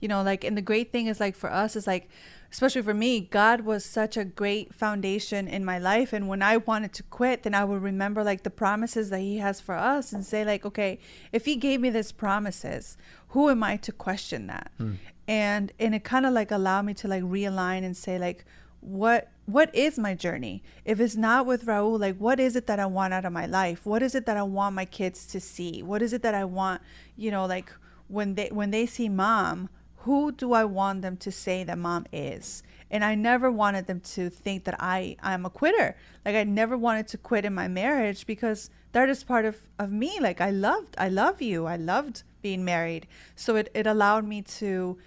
You 0.00 0.08
know, 0.08 0.22
like, 0.22 0.44
and 0.44 0.56
the 0.56 0.62
great 0.62 0.92
thing 0.92 1.06
is 1.06 1.20
like 1.20 1.36
for 1.36 1.52
us 1.52 1.76
is 1.76 1.86
like, 1.86 2.08
especially 2.50 2.82
for 2.82 2.94
me, 2.94 3.20
God 3.20 3.62
was 3.62 3.84
such 3.84 4.16
a 4.16 4.24
great 4.24 4.74
foundation 4.74 5.46
in 5.46 5.64
my 5.64 5.78
life. 5.78 6.12
And 6.12 6.26
when 6.26 6.42
I 6.42 6.56
wanted 6.56 6.92
to 6.94 7.02
quit, 7.04 7.44
then 7.44 7.54
I 7.54 7.64
would 7.64 7.82
remember 7.82 8.24
like 8.24 8.42
the 8.42 8.50
promises 8.50 9.10
that 9.10 9.20
He 9.20 9.38
has 9.38 9.60
for 9.60 9.74
us 9.74 10.12
and 10.12 10.24
say, 10.24 10.44
like, 10.44 10.64
okay, 10.66 10.98
if 11.32 11.44
He 11.44 11.56
gave 11.56 11.80
me 11.80 11.90
these 11.90 12.12
promises, 12.12 12.96
who 13.28 13.48
am 13.48 13.62
I 13.62 13.76
to 13.78 13.92
question 13.92 14.46
that? 14.48 14.72
Hmm. 14.78 14.94
And 15.28 15.72
and 15.78 15.94
it 15.94 16.02
kind 16.02 16.26
of 16.26 16.32
like 16.32 16.50
allowed 16.50 16.86
me 16.86 16.94
to 16.94 17.08
like 17.08 17.22
realign 17.22 17.84
and 17.84 17.96
say, 17.96 18.18
like, 18.18 18.44
what 18.80 19.30
what 19.46 19.74
is 19.74 19.98
my 19.98 20.14
journey 20.14 20.62
if 20.84 21.00
it's 21.00 21.16
not 21.16 21.44
with 21.44 21.66
raul 21.66 22.00
like 22.00 22.16
what 22.16 22.40
is 22.40 22.56
it 22.56 22.66
that 22.66 22.80
i 22.80 22.86
want 22.86 23.12
out 23.12 23.24
of 23.24 23.32
my 23.32 23.44
life 23.44 23.84
what 23.84 24.02
is 24.02 24.14
it 24.14 24.24
that 24.24 24.36
i 24.36 24.42
want 24.42 24.74
my 24.74 24.84
kids 24.84 25.26
to 25.26 25.38
see 25.38 25.82
what 25.82 26.00
is 26.00 26.12
it 26.12 26.22
that 26.22 26.34
i 26.34 26.44
want 26.44 26.80
you 27.16 27.30
know 27.30 27.44
like 27.44 27.70
when 28.08 28.34
they 28.36 28.48
when 28.48 28.70
they 28.70 28.86
see 28.86 29.08
mom 29.08 29.68
who 30.04 30.32
do 30.32 30.52
i 30.52 30.64
want 30.64 31.02
them 31.02 31.16
to 31.18 31.30
say 31.30 31.64
that 31.64 31.78
mom 31.78 32.06
is? 32.12 32.62
And 32.90 33.04
i 33.04 33.14
never 33.14 33.50
wanted 33.50 33.86
them 33.86 34.00
to 34.14 34.30
think 34.30 34.64
that 34.64 34.76
i 34.78 35.16
i'm 35.22 35.44
a 35.44 35.50
quitter. 35.50 35.96
Like 36.24 36.36
i 36.36 36.44
never 36.44 36.76
wanted 36.76 37.06
to 37.08 37.18
quit 37.18 37.44
in 37.44 37.54
my 37.54 37.68
marriage 37.68 38.26
because 38.26 38.70
that 38.92 39.08
is 39.08 39.22
part 39.24 39.44
of 39.44 39.56
of 39.78 39.92
me. 39.92 40.18
Like 40.20 40.40
i 40.40 40.50
loved 40.50 40.94
i 40.98 41.08
love 41.08 41.42
you. 41.42 41.66
I 41.66 41.76
loved 41.76 42.22
being 42.42 42.64
married. 42.64 43.06
So 43.36 43.56
it, 43.56 43.70
it 43.74 43.86
allowed 43.86 44.26
me 44.26 44.42
to 44.60 44.98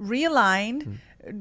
realign 0.00 0.82
hmm. 0.82 0.94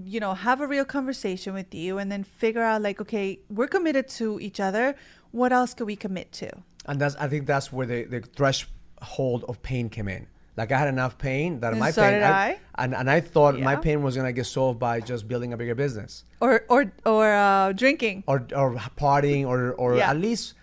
you 0.06 0.20
know 0.20 0.36
have 0.36 0.62
a 0.62 0.68
real 0.68 0.86
conversation 0.86 1.56
with 1.56 1.74
you 1.74 1.98
and 1.98 2.12
then 2.12 2.24
figure 2.24 2.62
out 2.62 2.84
like 2.84 3.02
okay 3.02 3.40
we're 3.50 3.68
committed 3.68 4.08
to 4.20 4.40
each 4.40 4.60
other. 4.60 4.96
What 5.32 5.52
else 5.52 5.74
can 5.74 5.88
we 5.88 5.96
commit 5.96 6.32
to? 6.34 6.50
And 6.86 7.02
that's 7.02 7.16
i 7.16 7.28
think 7.28 7.48
that's 7.48 7.74
where 7.74 7.88
the, 7.88 8.04
the 8.04 8.22
threshold 8.22 9.44
of 9.50 9.64
pain 9.64 9.90
came 9.90 10.08
in 10.08 10.28
like 10.56 10.72
i 10.72 10.78
had 10.78 10.88
enough 10.88 11.18
pain 11.18 11.60
that 11.62 11.72
And 11.72 11.80
my 11.80 11.92
so 11.92 12.02
pain 12.04 12.14
did 12.14 12.24
I. 12.24 12.60
and, 12.76 12.94
and 12.94 13.10
i 13.10 13.20
thought 13.20 13.60
my 13.60 13.76
pain 13.76 14.02
was 14.04 14.16
gonna 14.16 14.32
get 14.34 14.46
solved 14.46 14.80
by 14.80 15.00
just 15.00 15.28
building 15.28 15.54
a 15.54 15.58
bigger 15.58 15.76
business 15.76 16.26
or 16.40 16.64
or 16.70 16.92
or 17.06 17.26
uh, 17.34 17.72
drinking 17.74 18.24
or 18.28 18.46
or 18.56 18.76
partying 18.98 19.46
or 19.48 19.74
or 19.74 19.96
Yeah. 19.98 20.10
at 20.12 20.18
least 20.18 20.54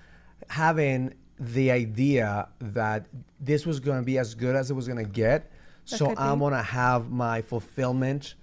having 0.49 1.15
the 1.39 1.71
idea 1.71 2.49
that 2.61 3.07
this 3.41 3.65
was 3.65 3.81
going 3.81 3.99
to 3.99 4.05
be 4.05 4.19
as 4.19 4.35
good 4.35 4.55
as 4.55 4.71
it 4.71 4.75
was 4.75 4.87
going 4.87 5.03
to 5.03 5.11
get 5.11 5.51
so 5.85 6.15
i'm 6.19 6.35
be. 6.39 6.41
going 6.41 6.53
to 6.53 6.63
have 6.63 7.11
my 7.11 7.41
fulfillment 7.43 8.35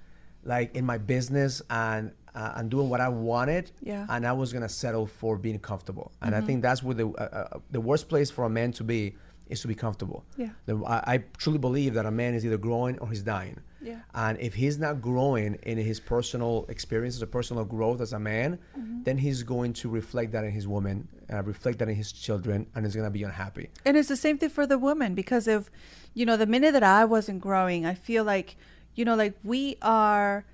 like 0.44 0.76
in 0.76 0.86
my 0.86 0.98
business 0.98 1.62
and 1.70 2.12
uh, 2.36 2.54
and 2.58 2.70
doing 2.70 2.88
what 2.88 3.02
I 3.02 3.10
wanted, 3.10 3.72
Yeah. 3.82 4.06
and 4.10 4.24
I 4.24 4.32
was 4.32 4.54
gonna 4.54 4.70
settle 4.70 5.08
for 5.08 5.38
being 5.40 5.58
comfortable. 5.58 6.12
And 6.22 6.36
Mm-hmm. 6.36 6.44
I 6.44 6.46
think 6.46 6.62
that's 6.62 6.84
where 6.84 6.94
the 6.94 7.08
uh, 7.08 7.24
uh, 7.24 7.60
the 7.72 7.82
worst 7.82 8.10
place 8.10 8.30
for 8.30 8.44
a 8.46 8.50
man 8.50 8.72
to 8.74 8.84
be 8.84 9.16
is 9.50 9.62
to 9.62 9.68
be 9.68 9.76
comfortable. 9.76 10.24
Yeah. 10.38 10.50
The- 10.66 10.78
I, 10.86 11.14
I 11.14 11.18
truly 11.38 11.58
believe 11.60 11.94
that 11.96 12.06
a 12.06 12.12
man 12.12 12.34
is 12.34 12.46
either 12.46 12.58
growing 12.58 12.98
or 13.00 13.10
he's 13.10 13.24
dying. 13.24 13.60
Yeah. 13.82 14.00
And 14.14 14.40
if 14.40 14.54
he's 14.56 14.78
not 14.80 15.02
growing 15.02 15.56
in 15.64 15.78
his 15.78 16.00
personal 16.00 16.66
experiences 16.68 17.22
or 17.24 17.28
personal 17.28 17.64
growth 17.64 18.02
as 18.02 18.12
a 18.14 18.20
man, 18.20 18.60
Mm-hmm. 18.78 19.04
then 19.04 19.18
he's 19.18 19.44
going 19.44 19.74
to 19.74 19.90
reflect 19.90 20.32
that 20.34 20.44
in 20.44 20.52
his 20.52 20.68
woman, 20.68 21.08
uh, 21.32 21.44
reflect 21.44 21.80
that 21.80 21.88
in 21.90 21.96
his 21.96 22.12
children, 22.12 22.68
and 22.76 22.86
he's 22.86 22.96
gonna 22.96 23.10
be 23.10 23.24
unhappy. 23.24 23.70
And 23.86 23.96
it's 23.98 24.10
the 24.10 24.18
same 24.18 24.38
thing 24.38 24.50
for 24.50 24.66
the 24.68 24.78
woman 24.78 25.16
because 25.16 25.48
if, 25.48 25.70
you 26.14 26.26
know, 26.26 26.38
the 26.38 26.46
minute 26.48 26.74
that 26.74 26.84
I 26.84 27.06
wasn't 27.06 27.40
growing, 27.42 27.86
I 27.86 27.94
feel 27.94 28.24
like, 28.24 28.56
you 28.96 29.06
know, 29.06 29.16
like 29.16 29.36
we 29.44 29.78
are 29.82 30.46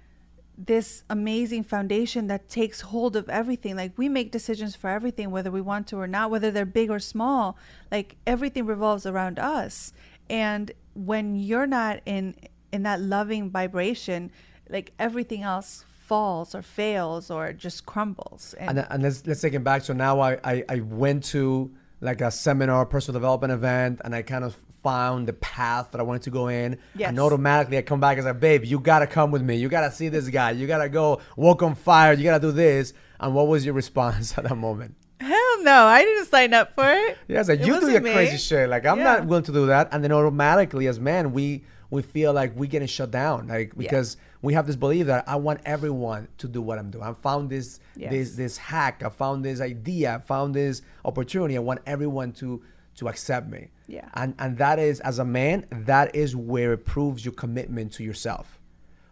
this 0.57 1.03
amazing 1.09 1.63
foundation 1.63 2.27
that 2.27 2.47
takes 2.47 2.81
hold 2.81 3.15
of 3.15 3.27
everything. 3.29 3.75
Like 3.75 3.93
we 3.97 4.07
make 4.07 4.31
decisions 4.31 4.75
for 4.75 4.89
everything, 4.89 5.31
whether 5.31 5.51
we 5.51 5.61
want 5.61 5.87
to 5.87 5.97
or 5.97 6.07
not, 6.07 6.29
whether 6.29 6.51
they're 6.51 6.65
big 6.65 6.89
or 6.89 6.99
small. 6.99 7.57
Like 7.91 8.17
everything 8.27 8.65
revolves 8.65 9.05
around 9.05 9.39
us. 9.39 9.93
And 10.29 10.71
when 10.93 11.35
you're 11.35 11.67
not 11.67 12.01
in 12.05 12.35
in 12.71 12.83
that 12.83 13.01
loving 13.01 13.49
vibration, 13.49 14.31
like 14.69 14.93
everything 14.99 15.43
else 15.43 15.85
falls 15.87 16.53
or 16.53 16.61
fails 16.61 17.31
or 17.31 17.53
just 17.53 17.85
crumbles. 17.85 18.53
and, 18.59 18.85
and 18.89 19.03
let's 19.03 19.25
let's 19.25 19.41
take 19.41 19.53
it 19.53 19.63
back. 19.63 19.83
So 19.83 19.93
now 19.93 20.19
I, 20.19 20.37
I 20.43 20.63
I 20.69 20.79
went 20.81 21.23
to 21.25 21.71
like 22.01 22.21
a 22.21 22.29
seminar, 22.29 22.85
personal 22.85 23.19
development 23.19 23.53
event, 23.53 24.01
and 24.03 24.13
I 24.13 24.21
kind 24.21 24.43
of 24.43 24.57
found 24.83 25.27
the 25.27 25.33
path 25.33 25.91
that 25.91 25.99
I 25.99 26.03
wanted 26.03 26.21
to 26.23 26.29
go 26.29 26.49
in. 26.49 26.77
Yes. 26.95 27.09
And 27.09 27.19
automatically 27.19 27.77
I 27.77 27.81
come 27.81 27.99
back 27.99 28.17
and 28.17 28.25
say, 28.25 28.33
babe, 28.33 28.65
you 28.65 28.79
gotta 28.79 29.07
come 29.07 29.31
with 29.31 29.41
me. 29.41 29.55
You 29.55 29.69
gotta 29.69 29.91
see 29.91 30.09
this 30.09 30.27
guy. 30.27 30.51
You 30.51 30.67
gotta 30.67 30.89
go 30.89 31.21
walk 31.37 31.63
on 31.63 31.73
fire. 31.75 32.13
You 32.13 32.23
gotta 32.23 32.41
do 32.41 32.51
this. 32.51 32.93
And 33.19 33.33
what 33.33 33.47
was 33.47 33.65
your 33.65 33.73
response 33.83 34.37
at 34.37 34.43
that 34.43 34.55
moment? 34.55 34.95
Hell 35.21 35.63
no, 35.63 35.85
I 35.85 36.03
didn't 36.03 36.25
sign 36.25 36.53
up 36.53 36.75
for 36.75 36.91
it. 36.91 37.17
Yeah, 37.29 37.39
it's 37.39 37.47
like 37.49 37.61
It 37.61 37.67
you 37.67 37.79
do 37.79 37.89
your 37.89 38.01
me. 38.01 38.11
crazy 38.11 38.37
shit. 38.37 38.67
Like 38.67 38.85
I'm 38.85 38.97
Yeah. 38.97 39.03
not 39.05 39.25
willing 39.25 39.45
to 39.45 39.53
do 39.53 39.65
that. 39.67 39.87
And 39.93 40.03
then 40.03 40.11
automatically 40.11 40.87
as 40.87 40.99
men, 40.99 41.31
we 41.31 41.63
we 41.89 42.01
feel 42.01 42.33
like 42.33 42.55
we're 42.55 42.65
getting 42.69 42.87
shut 42.87 43.11
down. 43.11 43.47
Like 43.47 43.77
because 43.77 44.17
we 44.41 44.53
have 44.55 44.67
this 44.67 44.75
belief 44.75 45.05
that 45.05 45.23
I 45.29 45.37
want 45.37 45.61
everyone 45.63 46.27
to 46.39 46.47
do 46.49 46.61
what 46.61 46.77
I'm 46.77 46.89
doing. 46.89 47.03
I 47.05 47.13
found 47.13 47.49
this 47.49 47.79
Yes. 47.95 48.11
this 48.11 48.35
this 48.35 48.57
hack. 48.57 49.01
I 49.05 49.09
found 49.09 49.45
this 49.45 49.61
idea. 49.61 50.15
I 50.15 50.17
found 50.19 50.55
this 50.55 50.81
opportunity. 51.05 51.55
I 51.55 51.59
want 51.61 51.79
everyone 51.85 52.33
to 52.33 52.61
to 52.95 53.07
accept 53.07 53.47
me. 53.49 53.69
Yeah. 53.87 54.09
And 54.13 54.35
and 54.39 54.57
that 54.57 54.79
is 54.79 54.99
as 55.01 55.19
a 55.19 55.25
man, 55.25 55.65
that 55.71 56.15
is 56.15 56.35
where 56.35 56.73
it 56.73 56.85
proves 56.85 57.25
your 57.25 57.33
commitment 57.33 57.93
to 57.93 58.03
yourself. 58.03 58.59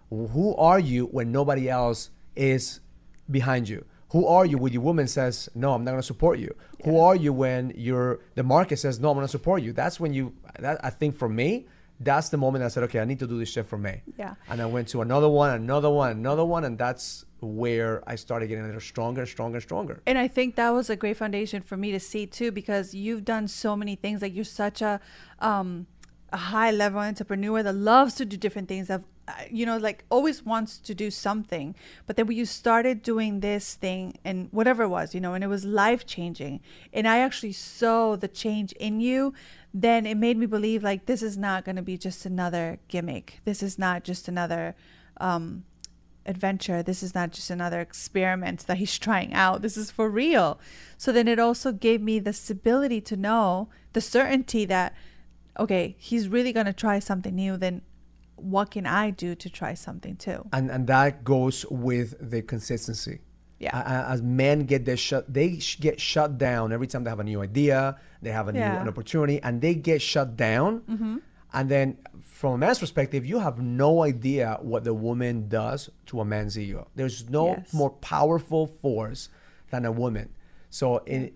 Who 0.09 0.55
are 0.55 0.79
you 0.79 1.05
when 1.05 1.31
nobody 1.31 1.69
else 1.69 2.09
is 2.35 2.81
behind 3.29 3.69
you? 3.69 3.85
Who 4.09 4.27
are 4.27 4.45
you 4.45 4.57
when 4.57 4.73
your 4.73 4.81
woman 4.81 5.07
says, 5.07 5.49
"No, 5.55 5.73
I'm 5.73 5.85
not 5.85 5.91
going 5.91 6.01
to 6.01 6.07
support 6.07 6.37
you"? 6.37 6.53
Who 6.83 6.99
are 6.99 7.15
you 7.15 7.31
when 7.31 7.71
your 7.75 8.19
the 8.35 8.43
market 8.43 8.77
says, 8.77 8.99
"No, 8.99 9.09
I'm 9.09 9.15
going 9.15 9.25
to 9.25 9.31
support 9.31 9.63
you"? 9.63 9.71
That's 9.71 9.99
when 9.99 10.13
you. 10.13 10.33
That 10.59 10.83
I 10.83 10.89
think 10.89 11.15
for 11.15 11.29
me, 11.29 11.67
that's 11.97 12.27
the 12.27 12.37
moment 12.37 12.65
I 12.65 12.67
said, 12.67 12.83
"Okay, 12.83 12.99
I 12.99 13.05
need 13.05 13.19
to 13.19 13.27
do 13.27 13.39
this 13.39 13.49
shit 13.49 13.67
for 13.67 13.77
me." 13.77 14.01
Yeah. 14.17 14.35
And 14.49 14.61
I 14.61 14.65
went 14.65 14.89
to 14.89 15.01
another 15.01 15.29
one, 15.29 15.51
another 15.51 15.89
one, 15.89 16.11
another 16.11 16.43
one, 16.43 16.65
and 16.65 16.77
that's 16.77 17.23
where 17.41 18.03
I 18.07 18.15
started 18.15 18.47
getting 18.47 18.63
a 18.63 18.67
little 18.67 18.81
stronger, 18.81 19.25
stronger, 19.25 19.59
stronger. 19.59 20.01
And 20.05 20.17
I 20.17 20.27
think 20.27 20.55
that 20.55 20.69
was 20.69 20.89
a 20.89 20.95
great 20.95 21.17
foundation 21.17 21.61
for 21.63 21.75
me 21.75 21.91
to 21.91 21.99
see 21.99 22.27
too, 22.27 22.51
because 22.51 22.93
you've 22.93 23.25
done 23.25 23.47
so 23.47 23.75
many 23.75 23.95
things. 23.95 24.21
Like 24.21 24.35
you're 24.35 24.45
such 24.45 24.81
a, 24.81 25.01
um, 25.39 25.87
a 26.31 26.37
high 26.37 26.71
level 26.71 26.99
entrepreneur 26.99 27.63
that 27.63 27.73
loves 27.73 28.13
to 28.15 28.25
do 28.25 28.37
different 28.37 28.67
things. 28.67 28.87
That 28.87 29.01
uh, 29.27 29.33
you 29.49 29.65
know, 29.65 29.77
like 29.77 30.05
always 30.09 30.45
wants 30.45 30.77
to 30.77 30.95
do 30.95 31.09
something. 31.09 31.75
But 32.05 32.15
then 32.15 32.27
when 32.27 32.37
you 32.37 32.45
started 32.45 33.01
doing 33.01 33.39
this 33.39 33.75
thing 33.75 34.17
and 34.23 34.47
whatever 34.51 34.83
it 34.83 34.89
was, 34.89 35.13
you 35.13 35.21
know, 35.21 35.33
and 35.33 35.43
it 35.43 35.47
was 35.47 35.65
life 35.65 36.05
changing, 36.05 36.61
and 36.93 37.07
I 37.07 37.19
actually 37.19 37.53
saw 37.53 38.15
the 38.15 38.27
change 38.27 38.71
in 38.73 38.99
you. 38.99 39.33
Then 39.73 40.05
it 40.05 40.15
made 40.15 40.37
me 40.37 40.45
believe 40.45 40.83
like 40.83 41.05
this 41.05 41.23
is 41.23 41.37
not 41.37 41.65
going 41.65 41.77
to 41.77 41.81
be 41.81 41.97
just 41.97 42.25
another 42.25 42.79
gimmick. 42.87 43.39
This 43.45 43.63
is 43.63 43.79
not 43.79 44.03
just 44.03 44.27
another. 44.27 44.75
Um, 45.17 45.65
adventure. 46.25 46.83
This 46.83 47.01
is 47.03 47.15
not 47.15 47.31
just 47.31 47.49
another 47.49 47.79
experiment 47.81 48.67
that 48.67 48.77
he's 48.77 48.97
trying 48.99 49.33
out. 49.33 49.61
This 49.61 49.77
is 49.77 49.91
for 49.91 50.09
real. 50.09 50.59
So 50.97 51.11
then 51.11 51.27
it 51.27 51.39
also 51.39 51.71
gave 51.71 52.01
me 52.01 52.19
the 52.19 52.33
stability 52.33 53.01
to 53.01 53.15
know 53.17 53.69
the 53.93 54.01
certainty 54.01 54.65
that, 54.65 54.93
okay, 55.59 55.95
he's 55.99 56.27
really 56.27 56.53
going 56.53 56.67
to 56.67 56.73
try 56.73 56.99
something 56.99 57.35
new. 57.35 57.57
Then 57.57 57.81
what 58.35 58.71
can 58.71 58.85
I 58.85 59.09
do 59.11 59.35
to 59.35 59.49
try 59.49 59.73
something 59.73 60.15
too? 60.15 60.45
and 60.53 60.69
and 60.71 60.87
that 60.87 61.23
goes 61.23 61.65
with 61.69 62.15
the 62.31 62.41
consistency. 62.41 63.19
Yeah. 63.59 63.79
As 64.09 64.23
men 64.23 64.65
get 64.65 64.85
their 64.85 64.97
shut, 64.97 65.31
they 65.31 65.59
sh- 65.59 65.79
get 65.79 65.99
shut 66.01 66.39
down 66.39 66.71
every 66.73 66.87
time 66.87 67.03
they 67.03 67.11
have 67.11 67.19
a 67.19 67.23
new 67.23 67.41
idea, 67.43 67.97
they 68.19 68.31
have 68.31 68.47
a 68.47 68.51
new 68.51 68.57
Yeah. 68.59 68.71
Mm-hmm. 68.73 68.81
an 68.81 68.87
opportunity, 68.89 69.39
and 69.43 69.61
they 69.61 69.75
get 69.75 70.01
shut 70.01 70.35
down. 70.35 71.21
And 71.53 71.67
then, 71.69 71.97
from 72.21 72.53
a 72.53 72.57
man's 72.57 72.79
perspective, 72.79 73.25
you 73.25 73.39
have 73.39 73.59
no 73.59 74.03
idea 74.03 74.57
what 74.61 74.83
the 74.85 74.93
woman 74.93 75.49
does 75.49 75.89
to 76.07 76.21
a 76.21 76.25
man's 76.25 76.57
ego. 76.57 76.87
There's 76.95 77.29
no 77.29 77.47
Yes. 77.49 77.73
more 77.73 77.89
powerful 77.89 78.67
force 78.67 79.29
than 79.69 79.85
a 79.85 79.91
woman. 79.91 80.29
So 80.69 80.97
in 80.99 81.31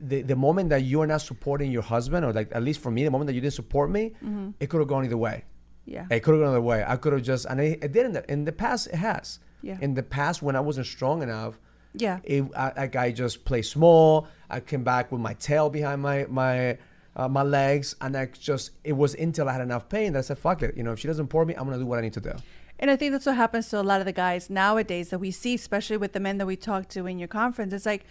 the, 0.00 0.22
the 0.22 0.36
moment 0.36 0.68
that 0.70 0.82
you 0.82 1.00
are 1.00 1.06
not 1.06 1.22
supporting 1.22 1.70
your 1.70 1.82
husband, 1.82 2.24
or 2.26 2.32
like 2.32 2.50
at 2.54 2.62
least 2.62 2.80
for 2.80 2.90
me, 2.90 3.04
the 3.04 3.10
moment 3.10 3.28
that 3.28 3.34
you 3.34 3.40
didn't 3.40 3.54
support 3.54 3.90
me, 3.90 4.12
Mm-hmm. 4.22 4.50
it 4.60 4.68
could 4.68 4.80
have 4.80 4.88
gone 4.88 5.04
either 5.04 5.16
way. 5.16 5.44
Yeah. 5.86 6.06
It 6.10 6.20
could 6.20 6.32
have 6.32 6.40
gone 6.40 6.48
another 6.48 6.60
way. 6.60 6.84
I 6.86 6.96
could 6.96 7.12
have 7.14 7.22
just, 7.22 7.46
and 7.46 7.60
it, 7.60 7.82
it 7.82 7.92
didn't. 7.92 8.16
In 8.28 8.44
the 8.44 8.52
past, 8.52 8.88
it 8.88 8.96
has. 8.96 9.38
Yeah. 9.62 9.78
In 9.80 9.94
the 9.94 10.02
past, 10.02 10.42
when 10.42 10.54
I 10.56 10.60
wasn't 10.60 10.86
strong 10.86 11.22
enough, 11.22 11.58
Yeah. 11.94 12.18
it, 12.24 12.44
I, 12.56 12.72
like 12.76 12.94
I 12.96 13.10
just 13.12 13.44
play 13.46 13.62
small. 13.62 14.26
I 14.50 14.60
came 14.60 14.84
back 14.84 15.10
with 15.12 15.20
my 15.20 15.34
tail 15.34 15.70
behind 15.70 16.02
my 16.02 16.26
my 16.28 16.76
uh, 17.16 17.28
my 17.28 17.42
legs, 17.42 17.96
and 18.00 18.16
I 18.16 18.26
just 18.26 18.72
it 18.84 18.92
was 18.92 19.14
until 19.14 19.48
I 19.48 19.52
had 19.52 19.62
enough 19.62 19.88
pain 19.88 20.12
that 20.12 20.20
I 20.20 20.22
said, 20.22 20.38
"Fuck 20.38 20.62
it." 20.62 20.76
You 20.76 20.82
know, 20.82 20.92
if 20.92 21.00
she 21.00 21.08
doesn't 21.08 21.28
pour 21.28 21.44
me, 21.44 21.54
I'm 21.54 21.64
gonna 21.64 21.78
do 21.78 21.86
what 21.86 21.98
I 21.98 22.02
need 22.02 22.12
to 22.12 22.20
do. 22.20 22.32
And 22.78 22.90
I 22.90 22.96
think 22.96 23.12
that's 23.12 23.24
what 23.24 23.36
happens 23.36 23.70
to 23.70 23.80
a 23.80 23.82
lot 23.82 24.00
of 24.00 24.06
the 24.06 24.12
guys 24.12 24.50
nowadays 24.50 25.08
that 25.08 25.18
we 25.18 25.30
see, 25.30 25.54
especially 25.54 25.96
with 25.96 26.12
the 26.12 26.20
men 26.20 26.36
that 26.38 26.46
we 26.46 26.56
talk 26.56 26.88
to 26.90 27.06
in 27.06 27.18
your 27.18 27.28
conference. 27.28 27.72
It's 27.72 27.86
like 27.86 28.04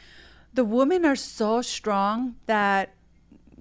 the 0.54 0.66
women 0.66 1.06
are 1.06 1.16
so 1.16 1.62
strong 1.62 2.36
that, 2.48 2.96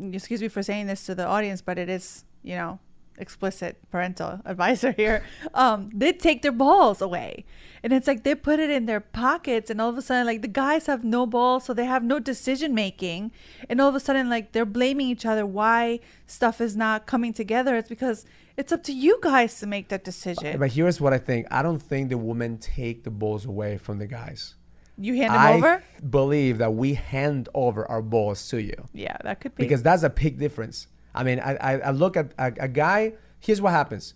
excuse 0.01 0.41
me 0.41 0.49
for 0.49 0.63
saying 0.63 0.87
this 0.87 1.05
to 1.07 1.15
the 1.15 1.27
audience, 1.27 1.61
but 1.61 1.79
it 1.79 1.91
is, 1.91 2.25
you 2.43 2.57
know, 2.57 2.79
explicit 3.19 3.79
parental 3.91 4.41
advisor 4.45 4.93
here. 4.93 5.25
Um, 5.53 5.91
they 5.95 6.13
take 6.13 6.43
their 6.43 6.53
balls 6.53 7.01
away. 7.01 7.45
And 7.83 7.93
it's 7.93 8.07
like 8.07 8.25
they 8.25 8.35
put 8.35 8.61
it 8.61 8.71
in 8.71 8.87
their 8.87 9.01
pockets, 9.01 9.69
and 9.71 9.79
all 9.79 9.91
of 9.91 9.99
a 9.99 10.03
sudden, 10.03 10.25
like 10.27 10.41
the 10.41 10.49
guys 10.49 10.87
have 10.87 11.05
no 11.05 11.27
balls, 11.27 11.65
so 11.67 11.75
they 11.75 11.85
have 11.85 12.03
no 12.03 12.19
decision 12.19 12.75
making. 12.75 13.31
And 13.69 13.79
all 13.79 13.91
of 13.91 13.95
a 13.95 14.01
sudden, 14.01 14.31
like 14.31 14.53
they're 14.53 14.65
blaming 14.65 15.09
each 15.09 15.27
other 15.27 15.45
why 15.45 16.01
stuff 16.27 16.63
is 16.63 16.77
not 16.77 17.07
coming 17.07 17.35
together. 17.35 17.77
It's 17.77 17.91
because 17.91 18.25
it's 18.57 18.73
up 18.73 18.83
to 18.85 18.93
you 18.95 19.19
guys 19.21 19.61
to 19.61 19.67
make 19.67 19.89
that 19.89 20.03
decision. 20.03 20.59
But 20.59 20.73
here's 20.73 20.99
what 20.99 21.13
I 21.13 21.19
think: 21.19 21.47
I 21.51 21.61
don't 21.61 21.79
think 21.79 22.09
the 22.09 22.17
women 22.17 22.57
take 22.57 23.05
the 23.05 23.11
balls 23.11 23.45
away 23.45 23.77
from 23.77 23.99
the 23.99 24.07
guys. 24.07 24.55
You 24.97 25.17
hand 25.17 25.35
them 25.35 25.41
I 25.41 25.53
over? 25.55 25.83
believe 26.09 26.59
that 26.59 26.73
we 26.73 26.95
hand 26.95 27.49
over 27.53 27.85
our 27.91 28.01
balls 28.01 28.49
to 28.49 28.63
you. 28.63 28.87
Yeah, 28.95 29.17
that 29.25 29.41
could 29.41 29.55
be. 29.57 29.65
because 29.65 29.83
that's 29.83 30.05
a 30.05 30.11
big 30.11 30.39
difference. 30.39 30.87
I 31.15 31.23
mean, 31.23 31.41
I, 31.41 31.55
I, 31.57 31.73
I 31.79 31.91
look 31.91 32.17
at 32.17 32.33
a, 32.39 32.53
a 32.61 32.69
guy. 32.69 33.15
Here's 33.41 33.61
what 33.61 33.73
happens: 33.73 34.15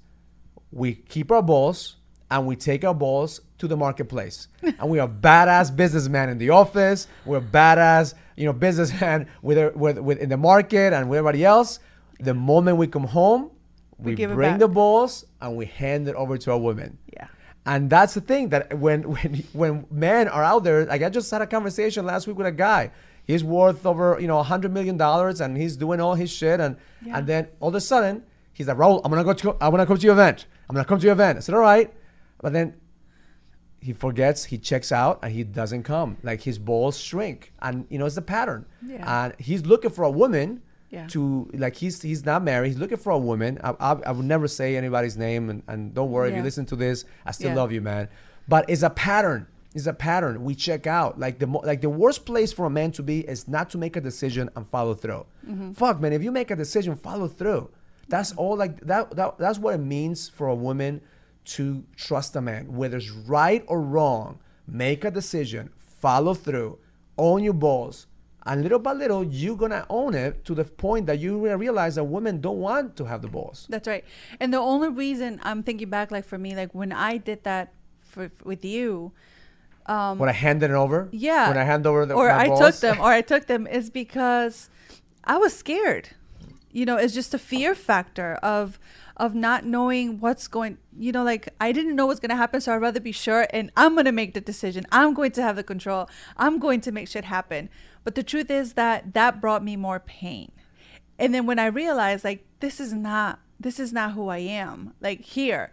we 0.72 0.94
keep 0.94 1.30
our 1.30 1.42
balls 1.42 1.96
and 2.30 2.46
we 2.46 2.56
take 2.56 2.84
our 2.84 2.94
balls 2.94 3.40
to 3.58 3.66
the 3.66 3.76
marketplace, 3.76 4.48
and 4.62 4.88
we 4.88 4.98
are 4.98 5.08
badass 5.08 5.74
businessmen 5.74 6.28
in 6.28 6.38
the 6.38 6.50
office. 6.50 7.06
We're 7.24 7.40
badass, 7.40 8.14
you 8.36 8.44
know, 8.46 8.52
businessmen 8.52 9.28
with, 9.42 9.74
with, 9.74 9.98
with 9.98 10.18
in 10.18 10.28
the 10.28 10.36
market 10.36 10.92
and 10.92 11.08
with 11.08 11.18
everybody 11.18 11.44
else. 11.44 11.80
The 12.20 12.34
moment 12.34 12.78
we 12.78 12.88
come 12.88 13.04
home, 13.04 13.50
we, 13.98 14.14
give 14.14 14.30
it 14.30 14.34
bring 14.34 14.58
the 14.58 14.68
balls 14.68 15.24
and 15.40 15.56
we 15.56 15.66
hand 15.66 16.08
it 16.08 16.14
over 16.14 16.36
to 16.38 16.52
our 16.52 16.58
women. 16.58 16.98
yeah. 17.12 17.28
And 17.66 17.90
that's 17.90 18.14
the 18.14 18.22
thing 18.22 18.48
that 18.48 18.78
when 18.78 19.02
when 19.14 19.44
when 19.52 19.86
men 19.90 20.28
are 20.28 20.42
out 20.42 20.64
there, 20.64 20.86
like 20.86 21.02
I 21.02 21.10
just 21.10 21.30
had 21.30 21.42
a 21.42 21.46
conversation 21.46 22.06
last 22.06 22.26
week 22.26 22.38
with 22.38 22.46
a 22.46 22.52
guy. 22.52 22.90
He's 23.28 23.44
worth 23.44 23.84
over 23.86 24.16
you 24.20 24.26
know 24.26 24.38
a 24.40 24.42
hundred 24.52 24.72
million 24.72 24.96
dollars, 24.96 25.40
and 25.40 25.56
he's 25.56 25.76
doing 25.76 26.00
all 26.00 26.14
his 26.14 26.30
shit, 26.30 26.58
and 26.60 26.76
Yeah. 27.06 27.18
and 27.18 27.26
then 27.26 27.46
all 27.60 27.68
of 27.68 27.74
a 27.76 27.80
sudden 27.80 28.24
he's 28.52 28.66
like, 28.68 28.78
Raul, 28.78 29.00
I'm 29.04 29.10
gonna 29.12 29.22
go 29.22 29.34
to 29.34 29.50
I'm 29.60 29.70
gonna 29.70 29.86
come 29.86 29.98
to 29.98 30.06
your 30.10 30.14
event. 30.14 30.46
I'm 30.68 30.74
gonna 30.74 30.88
come 30.88 30.98
to 30.98 31.04
your 31.04 31.12
event. 31.12 31.36
I 31.38 31.40
said, 31.42 31.54
all 31.54 31.60
right, 31.60 31.92
but 32.42 32.52
then 32.52 32.74
he 33.80 33.92
forgets, 33.92 34.44
he 34.44 34.58
checks 34.58 34.90
out, 34.90 35.20
and 35.22 35.32
he 35.32 35.44
doesn't 35.44 35.84
come. 35.84 36.16
Like 36.22 36.40
his 36.42 36.58
balls 36.58 36.98
shrink, 36.98 37.52
and 37.60 37.86
you 37.90 37.98
know 37.98 38.06
it's 38.06 38.16
the 38.16 38.22
pattern. 38.22 38.66
Yeah. 38.84 39.24
And 39.24 39.34
he's 39.38 39.64
looking 39.66 39.90
for 39.90 40.04
a 40.04 40.10
woman 40.10 40.62
Yeah. 40.90 41.06
to 41.08 41.50
like 41.52 41.76
he's 41.76 42.00
he's 42.02 42.24
not 42.24 42.42
married. 42.42 42.68
He's 42.68 42.78
looking 42.78 42.96
for 42.96 43.10
a 43.12 43.18
woman. 43.18 43.58
I, 43.62 43.70
I, 43.78 43.92
I 44.06 44.10
would 44.12 44.24
never 44.24 44.48
say 44.48 44.76
anybody's 44.76 45.16
name, 45.18 45.50
and, 45.50 45.62
and 45.68 45.94
don't 45.94 46.10
worry 46.10 46.30
if 46.30 46.36
you 46.36 46.42
listen 46.42 46.64
to 46.72 46.76
this. 46.76 47.04
I 47.26 47.32
still 47.32 47.50
Yeah. 47.50 47.56
love 47.56 47.72
you, 47.72 47.82
man. 47.82 48.08
But 48.48 48.64
it's 48.70 48.82
a 48.82 48.90
pattern. 48.90 49.46
It's 49.78 49.86
a 49.86 49.92
pattern. 50.10 50.34
We 50.48 50.54
check 50.68 50.82
out. 50.86 51.12
Like 51.24 51.36
the 51.38 51.46
like 51.70 51.80
the 51.86 51.94
worst 52.02 52.20
place 52.30 52.50
for 52.52 52.64
a 52.66 52.70
man 52.80 52.90
to 52.98 53.02
be 53.10 53.18
is 53.34 53.46
not 53.56 53.66
to 53.70 53.78
make 53.78 53.94
a 53.96 54.00
decision 54.10 54.50
and 54.56 54.66
follow 54.66 54.94
through. 55.02 55.24
Mm-hmm. 55.48 55.72
Fuck, 55.72 56.00
man. 56.00 56.12
If 56.12 56.22
you 56.26 56.32
make 56.32 56.50
a 56.50 56.56
decision, 56.56 56.96
follow 56.96 57.28
through. 57.28 57.70
That's 58.08 58.32
all. 58.40 58.56
Like 58.56 58.74
that, 58.90 59.14
that. 59.18 59.38
That's 59.38 59.58
what 59.58 59.74
it 59.78 59.84
means 59.96 60.28
for 60.28 60.46
a 60.48 60.54
woman 60.68 61.00
to 61.56 61.84
trust 61.96 62.30
a 62.34 62.40
man, 62.40 62.62
whether 62.78 62.96
it's 62.96 63.10
right 63.10 63.62
or 63.68 63.80
wrong. 63.80 64.40
make 64.66 65.04
a 65.04 65.10
decision, 65.10 65.70
follow 65.78 66.34
through, 66.34 66.78
own 67.16 67.42
your 67.42 67.54
balls, 67.54 68.06
and 68.48 68.62
little 68.62 68.78
by 68.78 68.92
little, 68.92 69.24
you're 69.24 69.56
gonna 69.56 69.86
own 69.90 70.14
it 70.14 70.44
to 70.46 70.54
the 70.54 70.64
point 70.64 71.06
that 71.06 71.18
you 71.18 71.38
realize 71.56 71.96
that 71.96 72.04
women 72.04 72.40
don't 72.40 72.58
want 72.58 72.96
to 72.96 73.04
have 73.04 73.20
the 73.22 73.28
balls. 73.28 73.66
That's 73.68 73.88
right. 73.88 74.04
And 74.40 74.52
the 74.52 74.58
only 74.58 74.88
reason 74.88 75.40
I'm 75.42 75.62
thinking 75.62 75.90
back, 75.90 76.10
like 76.10 76.24
for 76.24 76.38
me, 76.38 76.54
like 76.54 76.74
when 76.74 76.92
I 76.92 77.18
did 77.18 77.44
that 77.44 77.72
for 78.00 78.30
with 78.44 78.64
you, 78.64 79.12
um, 79.88 80.18
When 80.18 80.28
I 80.28 80.32
handed 80.32 80.70
it 80.70 80.74
over, 80.74 81.08
yeah, 81.12 81.48
When 81.48 81.58
I 81.58 81.64
hand 81.64 81.86
over 81.86 82.06
the 82.06 82.14
or 82.14 82.30
I 82.30 82.48
balls, 82.48 82.60
took 82.60 82.74
them, 82.80 83.00
or 83.00 83.10
I 83.10 83.22
took 83.22 83.46
them, 83.46 83.66
is 83.66 83.90
because 83.90 84.70
I 85.24 85.36
was 85.38 85.56
scared. 85.56 86.10
You 86.70 86.84
know, 86.84 86.96
it's 86.96 87.14
just 87.14 87.34
a 87.34 87.38
fear 87.38 87.74
factor 87.74 88.34
of 88.42 88.78
of 89.16 89.34
not 89.34 89.64
knowing 89.64 90.20
what's 90.20 90.46
going. 90.46 90.78
You 90.96 91.12
know, 91.12 91.24
like 91.24 91.48
I 91.60 91.72
didn't 91.72 91.96
know 91.96 92.06
what's 92.06 92.20
going 92.20 92.30
to 92.30 92.36
happen, 92.36 92.60
so 92.60 92.74
I'd 92.74 92.82
rather 92.82 93.00
be 93.00 93.12
sure, 93.12 93.46
and 93.50 93.72
I'm 93.76 93.94
going 93.94 94.04
to 94.04 94.12
make 94.12 94.34
the 94.34 94.40
decision. 94.40 94.84
I'm 94.92 95.14
going 95.14 95.32
to 95.32 95.42
have 95.42 95.56
the 95.56 95.64
control. 95.64 96.08
I'm 96.36 96.58
going 96.58 96.80
to 96.82 96.92
make 96.92 97.08
shit 97.08 97.24
happen. 97.24 97.68
But 98.04 98.14
the 98.14 98.22
truth 98.22 98.50
is 98.50 98.74
that 98.74 99.14
that 99.14 99.40
brought 99.40 99.64
me 99.64 99.76
more 99.76 100.00
pain. 100.00 100.52
And 101.18 101.34
then 101.34 101.46
when 101.46 101.58
I 101.58 101.66
realized, 101.66 102.24
like, 102.24 102.46
this 102.60 102.78
is 102.78 102.92
not 102.92 103.40
this 103.58 103.80
is 103.80 103.92
not 103.92 104.12
who 104.12 104.28
I 104.28 104.38
am. 104.38 104.94
Like 105.00 105.22
here, 105.22 105.72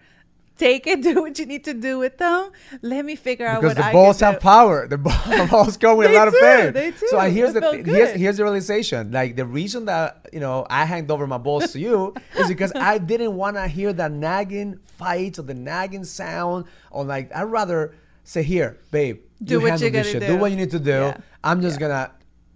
take 0.58 0.88
it, 0.88 1.02
do 1.10 1.22
what 1.22 1.38
you 1.40 1.46
need 1.46 1.64
to 1.66 1.74
do 1.74 2.00
with 2.00 2.18
them. 2.18 2.52
Let 2.82 3.06
me 3.06 3.16
figure 3.16 3.46
out 3.48 3.62
what 3.64 3.70
because 3.70 3.76
the 3.76 3.86
I 3.86 3.92
balls 3.94 4.20
have 4.22 4.36
do. 4.36 4.40
power. 4.40 4.88
The 4.88 4.98
ball- 4.98 5.22
the 5.28 5.48
balls 5.50 5.78
come 5.78 5.98
with 5.98 6.10
a 6.12 6.14
lot 6.14 6.28
of 6.28 6.34
do, 6.34 6.40
pain. 6.40 6.74
they 6.74 6.92
So 6.94 7.18
I, 7.18 7.30
here's 7.30 7.56
It 7.56 7.62
the 7.62 7.84
here's, 7.92 8.12
here's 8.12 8.38
the 8.38 8.44
realization. 8.44 9.12
Like 9.12 9.36
the 9.36 9.46
reason 9.46 9.86
that 9.86 10.28
you 10.34 10.40
know 10.40 10.66
I 10.70 10.86
hanged 10.86 11.12
over 11.12 11.28
my 11.28 11.38
balls 11.38 11.72
to 11.74 11.80
you 11.80 12.14
is 12.38 12.48
because 12.48 12.72
I 12.76 12.98
didn't 12.98 13.36
want 13.36 13.56
to 13.58 13.68
hear 13.68 13.94
that 13.94 14.12
nagging 14.12 14.80
fight 14.98 15.38
or 15.40 15.44
the 15.44 15.54
nagging 15.54 16.04
sound 16.06 16.66
or 16.92 17.04
like 17.04 17.36
I'd 17.36 17.44
rather 17.44 17.94
say 18.24 18.42
here, 18.44 18.80
babe, 18.92 19.22
Do 19.44 19.56
you 19.56 19.62
what 19.62 19.80
you 19.82 19.90
gotta. 19.92 20.14
Do 20.14 20.20
do. 20.20 20.38
what 20.38 20.52
you 20.52 20.58
need 20.58 20.72
to 20.72 20.80
do. 20.80 20.90
Yeah. 20.92 21.18
I'm 21.44 21.62
just 21.62 21.80
Yeah. 21.80 21.88
gonna 21.88 22.12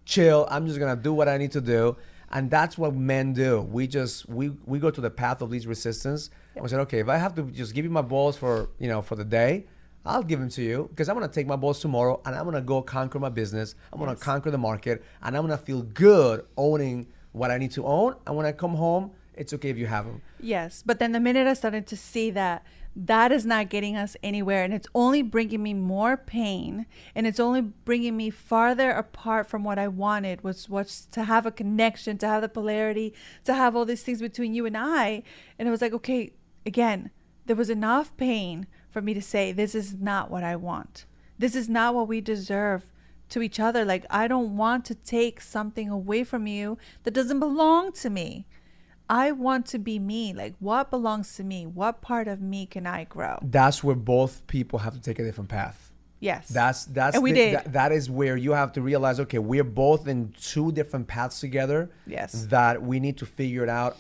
chill. 0.05 0.47
I'm 0.49 0.65
just 0.65 0.79
gonna 0.79 0.95
do 0.95 1.13
what 1.13 1.27
I 1.29 1.37
need 1.37 1.51
to 1.51 1.61
do. 1.61 1.95
And 2.31 2.51
that's 2.51 2.77
what 2.77 2.93
men 2.93 3.33
do. 3.33 3.61
We 3.61 3.87
just 3.87 4.29
we 4.29 4.49
we 4.65 4.79
go 4.79 4.91
to 4.91 5.01
the 5.01 5.09
path 5.09 5.41
of 5.41 5.49
least 5.49 5.65
resistance. 5.65 6.29
And 6.53 6.63
we 6.63 6.69
said, 6.69 6.79
okay, 6.81 6.99
if 6.99 7.09
I 7.09 7.17
have 7.17 7.35
to 7.35 7.43
just 7.43 7.73
give 7.73 7.85
you 7.85 7.91
my 7.91 8.01
balls 8.01 8.37
for 8.37 8.69
you 8.79 8.87
know 8.87 9.01
for 9.01 9.15
the 9.15 9.25
day, 9.25 9.65
I'll 10.05 10.23
give 10.23 10.39
them 10.39 10.49
to 10.49 10.61
you 10.61 10.87
because 10.89 11.09
I'm 11.09 11.15
gonna 11.15 11.27
take 11.27 11.47
my 11.47 11.55
balls 11.55 11.79
tomorrow 11.79 12.21
and 12.25 12.35
I'm 12.35 12.45
gonna 12.45 12.61
go 12.61 12.81
conquer 12.81 13.19
my 13.19 13.29
business. 13.29 13.75
I'm 13.91 13.99
gonna 13.99 14.15
conquer 14.15 14.51
the 14.51 14.57
market 14.57 15.03
and 15.21 15.35
I'm 15.35 15.43
gonna 15.43 15.57
feel 15.57 15.81
good 15.81 16.45
owning 16.57 17.07
what 17.31 17.51
I 17.51 17.57
need 17.57 17.71
to 17.71 17.85
own. 17.85 18.15
And 18.25 18.35
when 18.35 18.45
I 18.45 18.51
come 18.51 18.75
home, 18.75 19.11
it's 19.35 19.53
okay 19.53 19.69
if 19.69 19.77
you 19.77 19.87
have 19.87 20.05
them. 20.05 20.21
Yes, 20.39 20.83
but 20.85 20.99
then 20.99 21.11
the 21.11 21.19
minute 21.19 21.47
I 21.47 21.53
started 21.53 21.87
to 21.87 21.97
see 21.97 22.29
that 22.31 22.63
that 23.05 23.31
is 23.31 23.45
not 23.45 23.69
getting 23.69 23.95
us 23.95 24.17
anywhere 24.21 24.65
and 24.65 24.73
it's 24.73 24.87
only 24.93 25.21
bringing 25.21 25.63
me 25.63 25.73
more 25.73 26.17
pain 26.17 26.85
and 27.15 27.25
it's 27.25 27.39
only 27.39 27.61
bringing 27.61 28.17
me 28.17 28.29
farther 28.29 28.91
apart 28.91 29.47
from 29.47 29.63
what 29.63 29.79
I 29.79 29.87
wanted 29.87 30.43
was 30.43 30.67
was 30.67 31.07
to 31.11 31.23
have 31.23 31.45
a 31.45 31.51
connection, 31.51 32.17
to 32.17 32.27
have 32.27 32.41
the 32.41 32.49
polarity, 32.49 33.13
to 33.45 33.53
have 33.53 33.73
all 33.73 33.85
these 33.85 34.03
things 34.03 34.19
between 34.19 34.53
you 34.53 34.65
and 34.65 34.75
I. 34.75 35.23
And 35.57 35.65
it 35.65 35.71
was 35.71 35.81
like, 35.81 35.93
okay, 35.93 36.33
again, 36.65 37.09
there 37.45 37.55
was 37.55 37.69
enough 37.69 38.15
pain 38.17 38.67
for 38.91 39.01
me 39.01 39.13
to 39.13 39.21
say 39.21 39.53
this 39.53 39.75
is 39.75 39.95
not 39.95 40.29
what 40.29 40.43
I 40.43 40.57
want. 40.57 41.05
This 41.37 41.55
is 41.55 41.69
not 41.69 41.95
what 41.95 42.09
we 42.09 42.19
deserve 42.19 42.91
to 43.29 43.41
each 43.41 43.61
other. 43.61 43.85
Like 43.85 44.05
I 44.09 44.27
don't 44.27 44.57
want 44.57 44.83
to 44.85 44.95
take 44.95 45.39
something 45.39 45.87
away 45.87 46.25
from 46.25 46.47
you 46.47 46.77
that 47.03 47.13
doesn't 47.13 47.39
belong 47.39 47.93
to 47.93 48.09
me. 48.09 48.45
I 49.09 49.31
want 49.31 49.65
to 49.67 49.79
be 49.79 49.97
me. 49.99 50.33
Like, 50.33 50.53
what 50.59 50.89
belongs 50.91 51.35
to 51.37 51.43
me? 51.43 51.65
What 51.65 52.01
part 52.01 52.27
of 52.27 52.41
me 52.41 52.65
can 52.67 52.85
I 52.85 53.05
grow? 53.05 53.39
That's 53.41 53.83
where 53.83 53.95
both 53.95 54.45
people 54.47 54.79
have 54.79 54.93
to 54.93 55.01
take 55.01 55.17
a 55.19 55.23
different 55.23 55.49
path. 55.49 55.91
Yes. 56.19 56.49
That's 56.49 56.85
that's 56.85 57.15
And 57.15 57.23
we 57.23 57.31
the- 57.31 57.37
did. 57.37 57.55
that- 57.55 57.73
that 57.73 57.91
is 57.91 58.09
where 58.09 58.35
you 58.37 58.51
have 58.51 58.73
to 58.73 58.81
realize 58.81 59.19
okay 59.21 59.39
we're 59.39 59.63
both 59.63 60.05
in 60.07 60.33
two 60.39 60.71
different 60.73 61.07
paths 61.07 61.39
together 61.39 61.89
Yes. 62.05 62.45
that 62.49 62.83
we 62.83 62.99
need 62.99 63.17
to 63.19 63.25
figure 63.25 63.63
it 63.63 63.69
out 63.69 63.95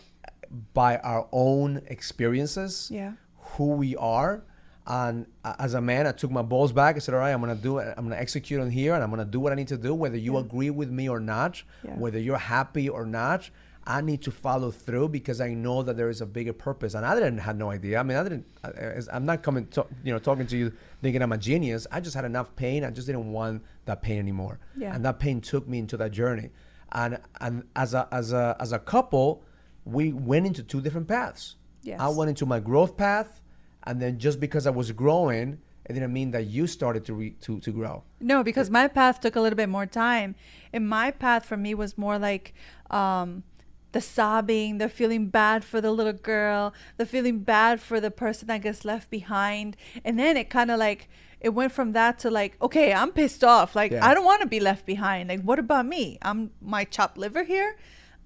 by 0.73 0.97
our 0.97 1.27
own 1.31 1.81
experiences 1.87 2.89
Yeah. 2.91 3.13
who 3.55 3.69
we 3.71 3.95
are 3.95 4.43
and 4.85 5.27
as 5.59 5.75
a 5.75 5.81
man 5.81 6.07
i 6.07 6.11
took 6.11 6.31
my 6.31 6.41
balls 6.41 6.73
back 6.73 6.95
i 6.95 6.99
said 6.99 7.13
all 7.13 7.19
right 7.21 7.31
i'm 7.31 7.39
gonna 7.39 7.55
do 7.55 7.77
it 7.77 7.93
i'm 7.95 8.03
gonna 8.05 8.15
execute 8.15 8.59
on 8.59 8.69
here 8.71 8.95
and 8.95 9.03
i'm 9.03 9.11
gonna 9.11 9.23
do 9.23 9.39
what 9.39 9.51
i 9.53 9.55
need 9.55 9.67
to 9.67 9.77
do 9.77 9.93
whether 9.93 10.17
you 10.17 10.33
Yeah. 10.33 10.39
agree 10.41 10.71
with 10.71 10.89
me 10.89 11.07
or 11.07 11.19
not 11.21 11.61
Yeah. 11.85 11.95
whether 11.95 12.19
you're 12.19 12.37
happy 12.37 12.89
or 12.89 13.05
not 13.05 13.49
i 13.87 14.01
need 14.01 14.21
to 14.21 14.31
follow 14.31 14.71
through 14.71 15.07
because 15.09 15.39
i 15.41 15.53
know 15.53 15.81
that 15.83 15.95
there 15.97 16.09
is 16.09 16.21
a 16.21 16.25
bigger 16.25 16.53
purpose. 16.53 16.93
And 16.93 17.05
i 17.05 17.13
didn't 17.15 17.37
had 17.39 17.57
no 17.57 17.71
idea. 17.71 17.99
I 17.99 18.03
mean 18.03 18.17
i 18.17 18.23
didn't 18.23 18.45
I- 18.63 19.01
i'm 19.15 19.25
not 19.25 19.41
coming 19.43 19.67
to, 19.67 19.85
you 20.03 20.11
know 20.13 20.19
talking 20.19 20.47
to 20.47 20.57
you 20.57 20.71
thinking 21.01 21.21
i'm 21.21 21.31
a 21.31 21.37
genius. 21.37 21.87
I 21.91 21.99
just 22.01 22.15
had 22.15 22.25
enough 22.25 22.55
pain. 22.55 22.83
I 22.83 22.91
just 22.91 23.07
didn't 23.07 23.31
want 23.31 23.63
that 23.85 24.01
pain 24.01 24.19
anymore. 24.19 24.59
Yeah. 24.75 24.93
and 24.95 25.03
that 25.05 25.19
pain 25.19 25.41
took 25.41 25.67
me 25.67 25.79
into 25.79 25.97
that 25.97 26.11
journey. 26.11 26.49
And 26.91 27.19
and 27.39 27.63
as 27.75 27.93
a 27.93 28.07
as 28.11 28.33
a 28.33 28.55
as 28.59 28.71
a 28.71 28.79
couple 28.79 29.43
we 29.85 30.11
went 30.13 30.45
into 30.45 30.61
two 30.63 30.81
different 30.81 31.07
paths. 31.07 31.55
Yes. 31.81 31.99
i 32.01 32.07
went 32.09 32.29
into 32.29 32.45
my 32.45 32.59
growth 32.59 32.97
path 32.97 33.41
and 33.83 34.01
then 34.01 34.19
just 34.19 34.39
because 34.39 34.67
i 34.67 34.69
was 34.69 34.91
growing 34.91 35.59
it 35.89 35.93
didn't 35.93 36.13
mean 36.13 36.29
that 36.31 36.45
you 36.45 36.67
started 36.67 37.03
to 37.05 37.13
re, 37.15 37.31
to 37.41 37.59
to 37.61 37.71
grow. 37.71 38.03
No, 38.19 38.43
because 38.43 38.69
my 38.69 38.87
path 38.87 39.19
took 39.21 39.35
a 39.35 39.41
little 39.41 39.57
bit 39.57 39.69
more 39.69 39.87
time. 39.87 40.35
And 40.71 40.87
my 40.87 41.09
path 41.09 41.45
for 41.45 41.57
me 41.57 41.73
was 41.73 41.97
more 41.97 42.19
like 42.19 42.53
um, 42.91 43.41
the 43.91 44.01
sobbing, 44.01 44.77
the 44.77 44.89
feeling 44.89 45.27
bad 45.27 45.63
for 45.63 45.81
the 45.81 45.91
little 45.91 46.13
girl, 46.13 46.73
the 46.97 47.05
feeling 47.05 47.39
bad 47.39 47.81
for 47.81 47.99
the 47.99 48.11
person 48.11 48.47
that 48.47 48.61
gets 48.61 48.85
left 48.85 49.09
behind. 49.09 49.75
And 50.03 50.19
then 50.19 50.37
it 50.37 50.49
kind 50.49 50.69
of 50.71 50.79
like, 50.79 51.09
it 51.39 51.49
went 51.49 51.71
from 51.71 51.93
that 51.93 52.19
to 52.19 52.29
like, 52.29 52.57
okay, 52.61 52.93
I'm 52.93 53.11
pissed 53.11 53.43
off. 53.43 53.75
Like, 53.75 53.91
Yeah. 53.91 54.05
I 54.05 54.13
don't 54.13 54.25
want 54.25 54.41
to 54.41 54.47
be 54.47 54.59
left 54.59 54.85
behind. 54.85 55.29
Like, 55.29 55.41
what 55.41 55.59
about 55.59 55.85
me? 55.85 56.17
I'm 56.21 56.51
my 56.61 56.83
chopped 56.83 57.17
liver 57.17 57.43
here. 57.43 57.77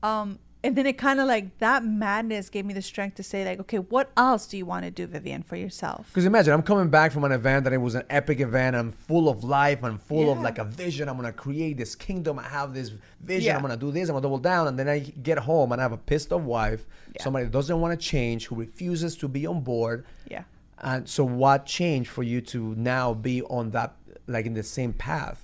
Um, 0.01 0.39
and 0.63 0.75
then 0.77 0.85
it 0.85 0.97
kind 0.97 1.19
of 1.19 1.27
like 1.27 1.57
that 1.59 1.83
madness 1.83 2.49
gave 2.49 2.65
me 2.65 2.73
the 2.73 2.81
strength 2.81 3.15
to 3.15 3.23
say 3.23 3.43
like, 3.43 3.59
okay, 3.59 3.79
what 3.79 4.11
else 4.15 4.47
do 4.47 4.57
you 4.57 4.65
want 4.65 4.85
to 4.85 4.91
do, 4.91 5.05
Vivian, 5.05 5.43
for 5.43 5.57
yourself? 5.57 6.07
Because 6.07 6.25
imagine 6.25 6.53
I'm 6.53 6.61
coming 6.63 6.87
back 6.89 7.11
from 7.11 7.25
an 7.25 7.33
event 7.33 7.65
that 7.65 7.73
it 7.73 7.77
was 7.77 7.95
an 7.95 8.03
epic 8.09 8.39
event. 8.39 8.75
I'm 8.75 8.91
full 8.91 9.27
of 9.27 9.43
life. 9.43 9.83
I'm 9.83 9.97
full 9.97 10.31
of 10.31 10.39
like 10.39 10.59
a 10.59 10.63
vision. 10.63 11.09
I'm 11.09 11.17
gonna 11.17 11.33
create 11.33 11.77
this 11.77 11.95
kingdom. 11.95 12.39
I 12.39 12.43
have 12.43 12.73
this 12.73 12.91
vision. 13.21 13.47
Yeah. 13.47 13.55
I'm 13.57 13.61
gonna 13.61 13.75
do 13.75 13.91
this. 13.91 14.07
I'm 14.07 14.13
gonna 14.13 14.23
double 14.23 14.37
down. 14.37 14.67
And 14.67 14.79
then 14.79 14.87
I 14.87 14.99
get 14.99 15.37
home 15.37 15.71
and 15.73 15.81
I 15.81 15.83
have 15.83 15.91
a 15.91 15.97
pissed 15.97 16.31
off 16.31 16.41
wife, 16.43 16.85
Yeah. 17.13 17.23
somebody 17.23 17.45
that 17.45 17.51
doesn't 17.51 17.79
want 17.81 17.99
to 17.99 18.05
change, 18.05 18.47
who 18.47 18.55
refuses 18.55 19.17
to 19.17 19.27
be 19.27 19.45
on 19.45 19.61
board. 19.61 20.05
Yeah. 20.29 20.43
And 20.79 21.07
so, 21.07 21.23
what 21.25 21.65
changed 21.65 22.09
for 22.09 22.23
you 22.23 22.41
to 22.41 22.73
now 22.75 23.13
be 23.13 23.41
on 23.43 23.71
that, 23.71 23.95
like 24.27 24.45
in 24.45 24.53
the 24.53 24.63
same 24.63 24.93
path? 24.93 25.43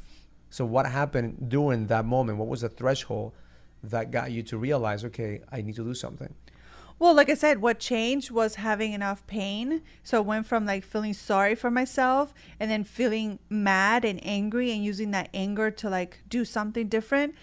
So, 0.49 0.65
what 0.65 0.85
happened 0.85 1.49
during 1.49 1.87
that 1.87 2.05
moment? 2.05 2.37
What 2.37 2.47
was 2.47 2.61
the 2.61 2.69
threshold 2.69 3.33
that 3.83 4.11
got 4.11 4.31
you 4.31 4.43
to 4.43 4.57
realize, 4.57 5.03
okay, 5.05 5.41
I 5.51 5.61
need 5.61 5.75
to 5.75 5.83
do 5.83 5.93
something? 5.93 6.33
Well, 6.99 7.13
like 7.13 7.29
I 7.29 7.33
said, 7.33 7.61
what 7.61 7.79
changed 7.79 8.29
was 8.29 8.55
having 8.55 8.91
enough 8.91 9.25
pain. 9.25 9.83
So 10.03 10.19
it 10.19 10.25
went 10.25 10.45
from 10.45 10.65
like 10.65 10.83
feeling 10.83 11.13
sorry 11.13 11.55
for 11.55 11.71
myself 11.71 12.33
and 12.59 12.69
then 12.69 12.83
feeling 12.83 13.39
mad 13.49 14.03
and 14.03 14.19
angry 14.21 14.71
and 14.71 14.83
using 14.83 15.11
that 15.11 15.29
anger 15.33 15.71
to 15.71 15.89
like 15.89 16.19
do 16.27 16.43
something 16.43 16.89
different. 16.89 17.35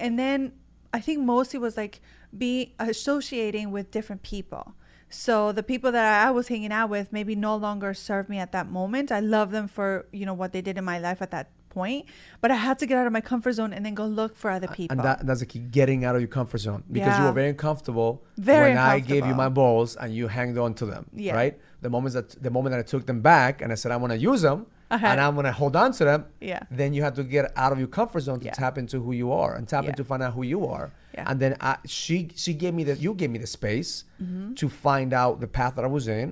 And 0.00 0.18
then 0.18 0.52
I 0.92 0.98
think 0.98 1.20
mostly 1.20 1.60
was 1.60 1.76
like 1.76 2.00
be 2.36 2.74
associating 2.80 3.70
with 3.70 3.92
different 3.92 4.24
people. 4.24 4.74
So 5.08 5.52
the 5.52 5.62
people 5.62 5.92
that 5.92 6.26
I 6.26 6.32
was 6.32 6.48
hanging 6.48 6.72
out 6.72 6.90
with 6.90 7.12
maybe 7.12 7.36
no 7.36 7.54
longer 7.54 7.94
serve 7.94 8.28
me 8.28 8.38
at 8.38 8.50
that 8.50 8.68
moment. 8.68 9.12
I 9.12 9.20
love 9.20 9.52
them 9.52 9.68
for, 9.68 10.06
you 10.10 10.26
know, 10.26 10.34
what 10.34 10.52
they 10.52 10.60
did 10.60 10.76
in 10.76 10.84
my 10.84 10.98
life 10.98 11.22
at 11.22 11.30
that 11.30 11.50
point, 11.74 12.06
but 12.40 12.50
I 12.50 12.54
had 12.66 12.78
to 12.80 12.86
get 12.86 12.96
out 12.98 13.06
of 13.06 13.12
my 13.12 13.20
comfort 13.20 13.52
zone 13.58 13.72
and 13.74 13.84
then 13.84 13.94
go 13.94 14.06
look 14.06 14.32
for 14.36 14.48
other 14.50 14.68
people. 14.68 14.96
And 14.96 15.04
that, 15.06 15.26
that's 15.26 15.40
the 15.40 15.46
key, 15.46 15.58
getting 15.58 16.04
out 16.06 16.14
of 16.16 16.20
your 16.24 16.28
comfort 16.40 16.58
zone 16.66 16.84
because 16.90 17.18
you 17.18 17.24
were 17.24 17.32
very 17.32 17.50
uncomfortable 17.50 18.22
Very 18.38 18.68
when 18.70 18.78
I 18.78 19.00
gave 19.00 19.26
you 19.26 19.34
my 19.34 19.48
balls 19.48 19.96
and 19.96 20.14
you 20.14 20.28
hanged 20.28 20.56
on 20.58 20.74
to 20.80 20.86
them, 20.86 21.06
Yeah. 21.12 21.34
right? 21.34 21.54
The 21.82 21.90
moment 21.90 22.14
that 22.14 22.28
the 22.42 22.50
moment 22.56 22.70
that 22.72 22.80
I 22.80 22.86
took 22.94 23.04
them 23.10 23.20
back 23.20 23.60
and 23.62 23.68
I 23.72 23.74
said 23.74 23.90
I 23.92 23.96
want 23.96 24.12
to 24.12 24.18
use 24.32 24.42
them 24.48 24.60
Uh-huh. 24.90 25.06
and 25.10 25.18
I'm 25.24 25.34
going 25.38 25.44
to 25.52 25.56
hold 25.62 25.74
on 25.84 25.90
to 25.98 26.02
them, 26.10 26.20
Yeah. 26.40 26.60
then 26.80 26.90
you 26.94 27.02
have 27.06 27.14
to 27.20 27.24
get 27.36 27.44
out 27.62 27.72
of 27.74 27.78
your 27.82 27.88
comfort 27.98 28.20
zone 28.28 28.38
to 28.40 28.46
Yeah. 28.46 28.52
tap 28.62 28.74
into 28.82 28.96
who 29.04 29.12
you 29.22 29.28
are 29.42 29.52
and 29.56 29.62
tap 29.72 29.82
Yeah. 29.84 29.90
into 29.90 30.04
find 30.10 30.22
out 30.22 30.32
who 30.38 30.44
you 30.54 30.60
are. 30.76 30.86
Yeah. 31.14 31.24
And 31.28 31.36
then 31.42 31.52
I, 31.60 31.72
she 31.98 32.16
she 32.44 32.52
gave 32.62 32.72
me 32.78 32.82
the 32.88 32.94
you 33.06 33.12
gave 33.20 33.30
me 33.36 33.38
the 33.46 33.52
space 33.58 33.92
Mm-hmm. 34.22 34.54
to 34.60 34.66
find 34.86 35.10
out 35.22 35.34
the 35.44 35.50
path 35.58 35.72
that 35.76 35.84
I 35.84 35.92
was 35.98 36.06
in, 36.20 36.28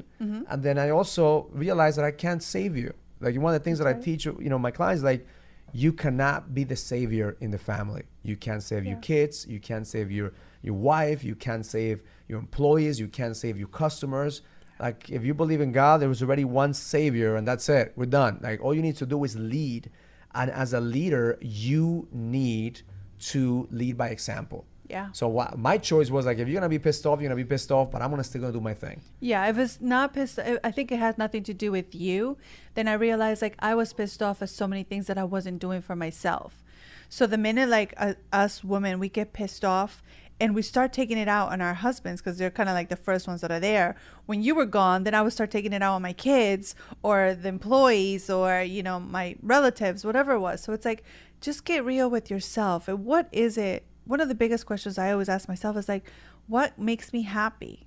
and 0.50 0.58
then 0.66 0.76
I 0.84 0.88
also 0.98 1.24
realized 1.64 1.96
that 1.98 2.06
I 2.12 2.14
can't 2.24 2.42
save 2.56 2.72
you. 2.82 2.90
Like 3.22 3.36
one 3.36 3.54
of 3.54 3.60
the 3.60 3.64
things 3.64 3.78
that 3.78 3.86
I 3.86 3.94
teach 3.94 4.26
you 4.26 4.50
know 4.50 4.58
my 4.58 4.70
clients 4.70 5.02
like 5.02 5.26
you 5.72 5.92
cannot 5.92 6.54
be 6.54 6.64
the 6.64 6.76
savior 6.76 7.36
in 7.40 7.50
the 7.50 7.58
family. 7.58 8.02
You 8.22 8.36
can't 8.36 8.62
save 8.62 8.84
your 8.84 8.98
kids. 8.98 9.46
You 9.46 9.58
can't 9.58 9.86
save 9.86 10.10
your 10.10 10.32
your 10.62 10.74
wife. 10.74 11.24
You 11.24 11.34
can't 11.34 11.64
save 11.64 12.02
your 12.28 12.38
employees. 12.38 13.00
You 13.00 13.08
can't 13.08 13.36
save 13.36 13.56
your 13.56 13.68
customers. 13.68 14.42
Like 14.78 15.08
if 15.10 15.24
you 15.24 15.32
believe 15.32 15.60
in 15.60 15.72
God, 15.72 16.00
there 16.00 16.08
was 16.08 16.22
already 16.22 16.44
one 16.44 16.74
savior, 16.74 17.36
and 17.36 17.46
that's 17.46 17.68
it. 17.68 17.92
We're 17.96 18.06
done. 18.06 18.40
Like 18.42 18.60
all 18.62 18.74
you 18.74 18.82
need 18.82 18.96
to 18.96 19.06
do 19.06 19.22
is 19.24 19.36
lead, 19.36 19.90
and 20.34 20.50
as 20.50 20.72
a 20.72 20.80
leader, 20.80 21.38
you 21.40 22.08
need 22.10 22.82
to 23.30 23.68
lead 23.70 23.96
by 23.96 24.08
example. 24.08 24.66
Yeah. 24.92 25.08
So 25.12 25.26
wha- 25.26 25.54
my 25.56 25.78
choice 25.78 26.10
was 26.10 26.26
like, 26.26 26.38
if 26.38 26.46
you're 26.46 26.60
gonna 26.60 26.68
be 26.68 26.78
pissed 26.78 27.06
off, 27.06 27.18
you're 27.20 27.28
gonna 27.30 27.42
be 27.42 27.48
pissed 27.48 27.72
off, 27.72 27.90
but 27.90 28.02
I'm 28.02 28.10
gonna 28.10 28.22
still 28.22 28.42
gonna 28.42 28.52
do 28.52 28.60
my 28.60 28.74
thing. 28.74 29.00
Yeah, 29.20 29.48
if 29.48 29.56
it's 29.56 29.80
not 29.80 30.12
pissed, 30.12 30.38
I 30.38 30.58
I 30.62 30.70
think 30.70 30.92
it 30.92 30.98
has 30.98 31.16
nothing 31.16 31.42
to 31.44 31.54
do 31.54 31.72
with 31.72 31.94
you. 31.94 32.36
Then 32.74 32.86
I 32.88 32.92
realized 32.92 33.40
like 33.40 33.56
I 33.58 33.74
was 33.74 33.94
pissed 33.94 34.22
off 34.22 34.42
at 34.42 34.50
so 34.50 34.66
many 34.68 34.82
things 34.84 35.06
that 35.06 35.16
I 35.16 35.24
wasn't 35.24 35.60
doing 35.60 35.80
for 35.80 35.96
myself. 35.96 36.62
So 37.08 37.26
the 37.26 37.38
minute 37.38 37.70
like 37.70 37.94
uh, 37.96 38.14
us 38.32 38.62
women 38.62 38.98
we 38.98 39.08
get 39.08 39.32
pissed 39.32 39.64
off 39.64 40.02
and 40.40 40.54
we 40.54 40.62
start 40.62 40.92
taking 40.92 41.18
it 41.18 41.28
out 41.28 41.52
on 41.52 41.60
our 41.60 41.74
husbands 41.74 42.20
because 42.20 42.36
they're 42.36 42.50
kind 42.50 42.68
of 42.68 42.74
like 42.74 42.88
the 42.88 42.96
first 42.96 43.26
ones 43.26 43.40
that 43.40 43.50
are 43.50 43.60
there. 43.60 43.96
When 44.26 44.42
you 44.42 44.54
were 44.54 44.66
gone, 44.66 45.04
then 45.04 45.14
I 45.14 45.22
would 45.22 45.32
start 45.32 45.50
taking 45.50 45.72
it 45.72 45.82
out 45.82 45.94
on 45.94 46.02
my 46.02 46.12
kids 46.12 46.74
or 47.02 47.34
the 47.34 47.48
employees 47.48 48.28
or 48.28 48.60
you 48.60 48.82
know 48.82 49.00
my 49.00 49.36
relatives, 49.42 50.04
whatever 50.04 50.32
it 50.32 50.40
was. 50.40 50.62
So 50.62 50.74
it's 50.74 50.84
like 50.84 51.02
just 51.40 51.64
get 51.64 51.84
real 51.84 52.10
with 52.10 52.30
yourself. 52.30 52.88
And 52.88 53.04
what 53.04 53.28
is 53.32 53.56
it? 53.56 53.86
One 54.04 54.20
of 54.20 54.28
the 54.28 54.34
biggest 54.34 54.66
questions 54.66 54.98
I 54.98 55.12
always 55.12 55.28
ask 55.28 55.48
myself 55.48 55.76
is 55.76 55.88
like, 55.88 56.10
what 56.46 56.78
makes 56.78 57.12
me 57.12 57.22
happy? 57.22 57.86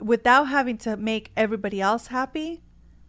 without 0.00 0.44
having 0.44 0.76
to 0.78 0.96
make 0.96 1.32
everybody 1.36 1.80
else 1.80 2.06
happy, 2.06 2.62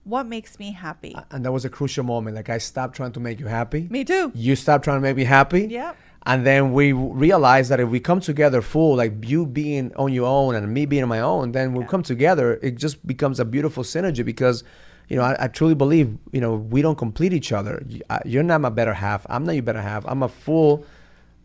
what 0.04 0.26
makes 0.26 0.58
me 0.58 0.72
happy? 0.72 1.16
And 1.30 1.46
that 1.46 1.52
was 1.52 1.64
a 1.66 1.70
crucial 1.70 2.04
moment. 2.04 2.36
Like 2.36 2.50
I 2.50 2.58
stopped 2.58 2.96
trying 2.96 3.12
to 3.12 3.20
make 3.20 3.40
you 3.40 3.46
happy. 3.46 3.88
me 3.92 4.04
too. 4.04 4.32
You 4.34 4.56
stopped 4.56 4.84
trying 4.86 4.98
to 4.98 5.02
make 5.02 5.16
me 5.16 5.24
happy. 5.24 5.68
Yep. 5.68 5.96
And 6.26 6.46
then 6.48 6.74
we 6.74 6.92
realized 6.94 7.70
that 7.70 7.80
if 7.80 7.90
we 7.90 8.00
come 8.00 8.20
together 8.20 8.64
full, 8.64 8.96
like 8.96 9.14
you 9.30 9.46
being 9.46 9.94
on 9.98 10.12
your 10.12 10.26
own 10.28 10.56
and 10.56 10.74
me 10.74 10.88
being 10.88 11.04
on 11.04 11.10
my 11.10 11.20
own, 11.20 11.52
then 11.52 11.74
we 11.74 11.82
Yeah. 11.84 11.90
come 11.90 12.02
together, 12.02 12.60
it 12.64 12.76
just 12.76 13.06
becomes 13.06 13.40
a 13.40 13.46
beautiful 13.46 13.84
synergy 13.84 14.26
because, 14.26 14.64
you 15.10 15.16
know, 15.16 15.22
I, 15.22 15.36
I 15.40 15.48
truly 15.48 15.76
believe, 15.76 16.18
you 16.32 16.42
know, 16.42 16.56
we 16.56 16.82
don't 16.82 16.98
complete 16.98 17.34
each 17.34 17.52
other. 17.52 17.86
You're 18.26 18.42
not 18.42 18.62
my 18.62 18.70
better 18.70 18.94
half. 18.96 19.28
I'm 19.30 19.44
not 19.46 19.54
your 19.54 19.64
better 19.64 19.82
half. 19.82 20.06
I'm 20.08 20.24
a 20.24 20.28
full, 20.28 20.86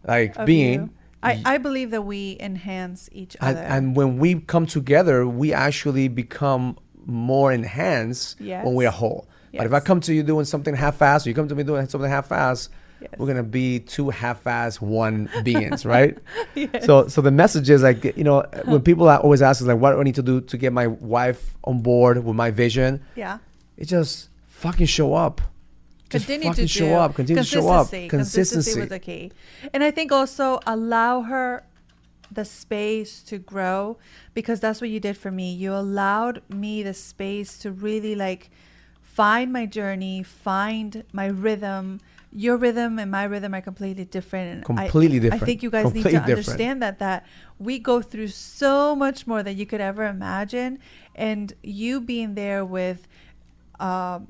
like, 0.06 0.36
of 0.36 0.46
being. 0.46 0.80
you. 0.82 0.90
I, 1.22 1.42
I 1.46 1.58
believe 1.58 1.90
that 1.92 2.02
we 2.02 2.36
enhance 2.38 3.08
each 3.12 3.34
other. 3.40 3.58
and 3.58 3.96
when 3.96 4.18
we 4.18 4.40
come 4.40 4.66
together, 4.66 5.26
we 5.26 5.54
actually 5.54 6.08
become 6.08 6.76
more 7.06 7.50
enhanced 7.52 8.38
when 8.40 8.74
we 8.74 8.84
are 8.84 8.88
Yes. 8.88 8.94
whole. 8.94 9.26
But 9.56 9.66
if 9.66 9.72
I 9.72 9.80
come 9.80 10.00
to 10.00 10.12
you 10.12 10.22
doing 10.22 10.44
something 10.44 10.74
half-assed, 10.74 11.24
or 11.24 11.28
you 11.30 11.34
come 11.34 11.48
to 11.48 11.54
me 11.54 11.62
doing 11.62 11.86
something 11.88 12.10
half-assed, 12.10 12.68
Yes. 13.00 13.10
we're 13.18 13.26
gonna 13.26 13.42
be 13.42 13.80
two 13.80 14.10
half-assed 14.10 14.80
one 14.80 15.28
beings, 15.44 15.86
right? 15.86 16.18
Yes. 16.54 16.84
So, 16.84 17.08
so 17.08 17.20
the 17.22 17.30
message 17.30 17.70
is 17.70 17.82
like, 17.82 18.04
you 18.16 18.24
know, 18.24 18.44
when 18.64 18.82
people 18.82 19.08
are 19.08 19.18
always 19.18 19.42
ask 19.42 19.62
us 19.62 19.66
like, 19.68 19.78
what 19.78 19.92
do 19.92 20.00
I 20.00 20.02
need 20.02 20.14
to 20.16 20.22
do 20.22 20.40
to 20.42 20.56
get 20.58 20.72
my 20.72 20.86
wife 20.88 21.56
on 21.64 21.80
board 21.82 22.22
with 22.24 22.36
my 22.36 22.50
vision? 22.50 23.00
yeah. 23.16 23.38
It 23.76 23.86
just 23.86 24.28
fucking 24.46 24.86
show 24.86 25.14
up. 25.14 25.40
Continue 26.18 26.54
to 26.54 26.66
show 26.68 26.86
do. 26.88 26.94
up. 26.94 27.14
Continue 27.14 27.42
to 27.42 27.48
show 27.48 27.68
up. 27.68 27.90
Consistency. 27.90 28.08
Consistency. 28.08 28.80
Was 28.80 28.88
the 28.88 28.98
key. 28.98 29.32
And 29.72 29.82
I 29.84 29.90
think 29.90 30.12
also 30.12 30.60
allow 30.66 31.22
her 31.22 31.64
the 32.30 32.44
space 32.44 33.22
to 33.22 33.38
grow 33.38 33.96
because 34.34 34.58
that's 34.60 34.80
what 34.80 34.90
you 34.90 34.98
did 35.00 35.16
for 35.16 35.30
me. 35.30 35.52
You 35.52 35.72
allowed 35.74 36.42
me 36.48 36.82
the 36.82 36.94
space 36.94 37.58
to 37.58 37.70
really 37.70 38.14
like 38.14 38.50
find 39.02 39.52
my 39.52 39.66
journey, 39.66 40.22
find 40.22 41.04
my 41.12 41.26
rhythm. 41.26 42.00
Your 42.36 42.56
rhythm 42.56 42.98
and 42.98 43.10
my 43.12 43.22
rhythm 43.24 43.54
are 43.54 43.60
completely 43.60 44.04
different. 44.04 44.66
And 44.68 44.80
I- 44.80 44.88
Completely 44.88 45.30
I 45.30 45.38
think 45.38 45.62
you 45.62 45.70
guys 45.70 45.84
Completely 45.84 46.12
need 46.12 46.18
to 46.18 46.26
different. 46.26 46.38
understand 46.48 46.82
that 46.82 46.98
that 46.98 47.24
we 47.60 47.78
go 47.78 48.02
through 48.02 48.28
so 48.28 48.96
much 48.96 49.26
more 49.28 49.42
than 49.44 49.56
you 49.56 49.66
could 49.66 49.80
ever 49.80 50.04
imagine, 50.06 50.80
and 51.14 51.52
you 51.62 52.00
being 52.00 52.34
there 52.34 52.64
with 52.64 53.06
um, 53.78 54.26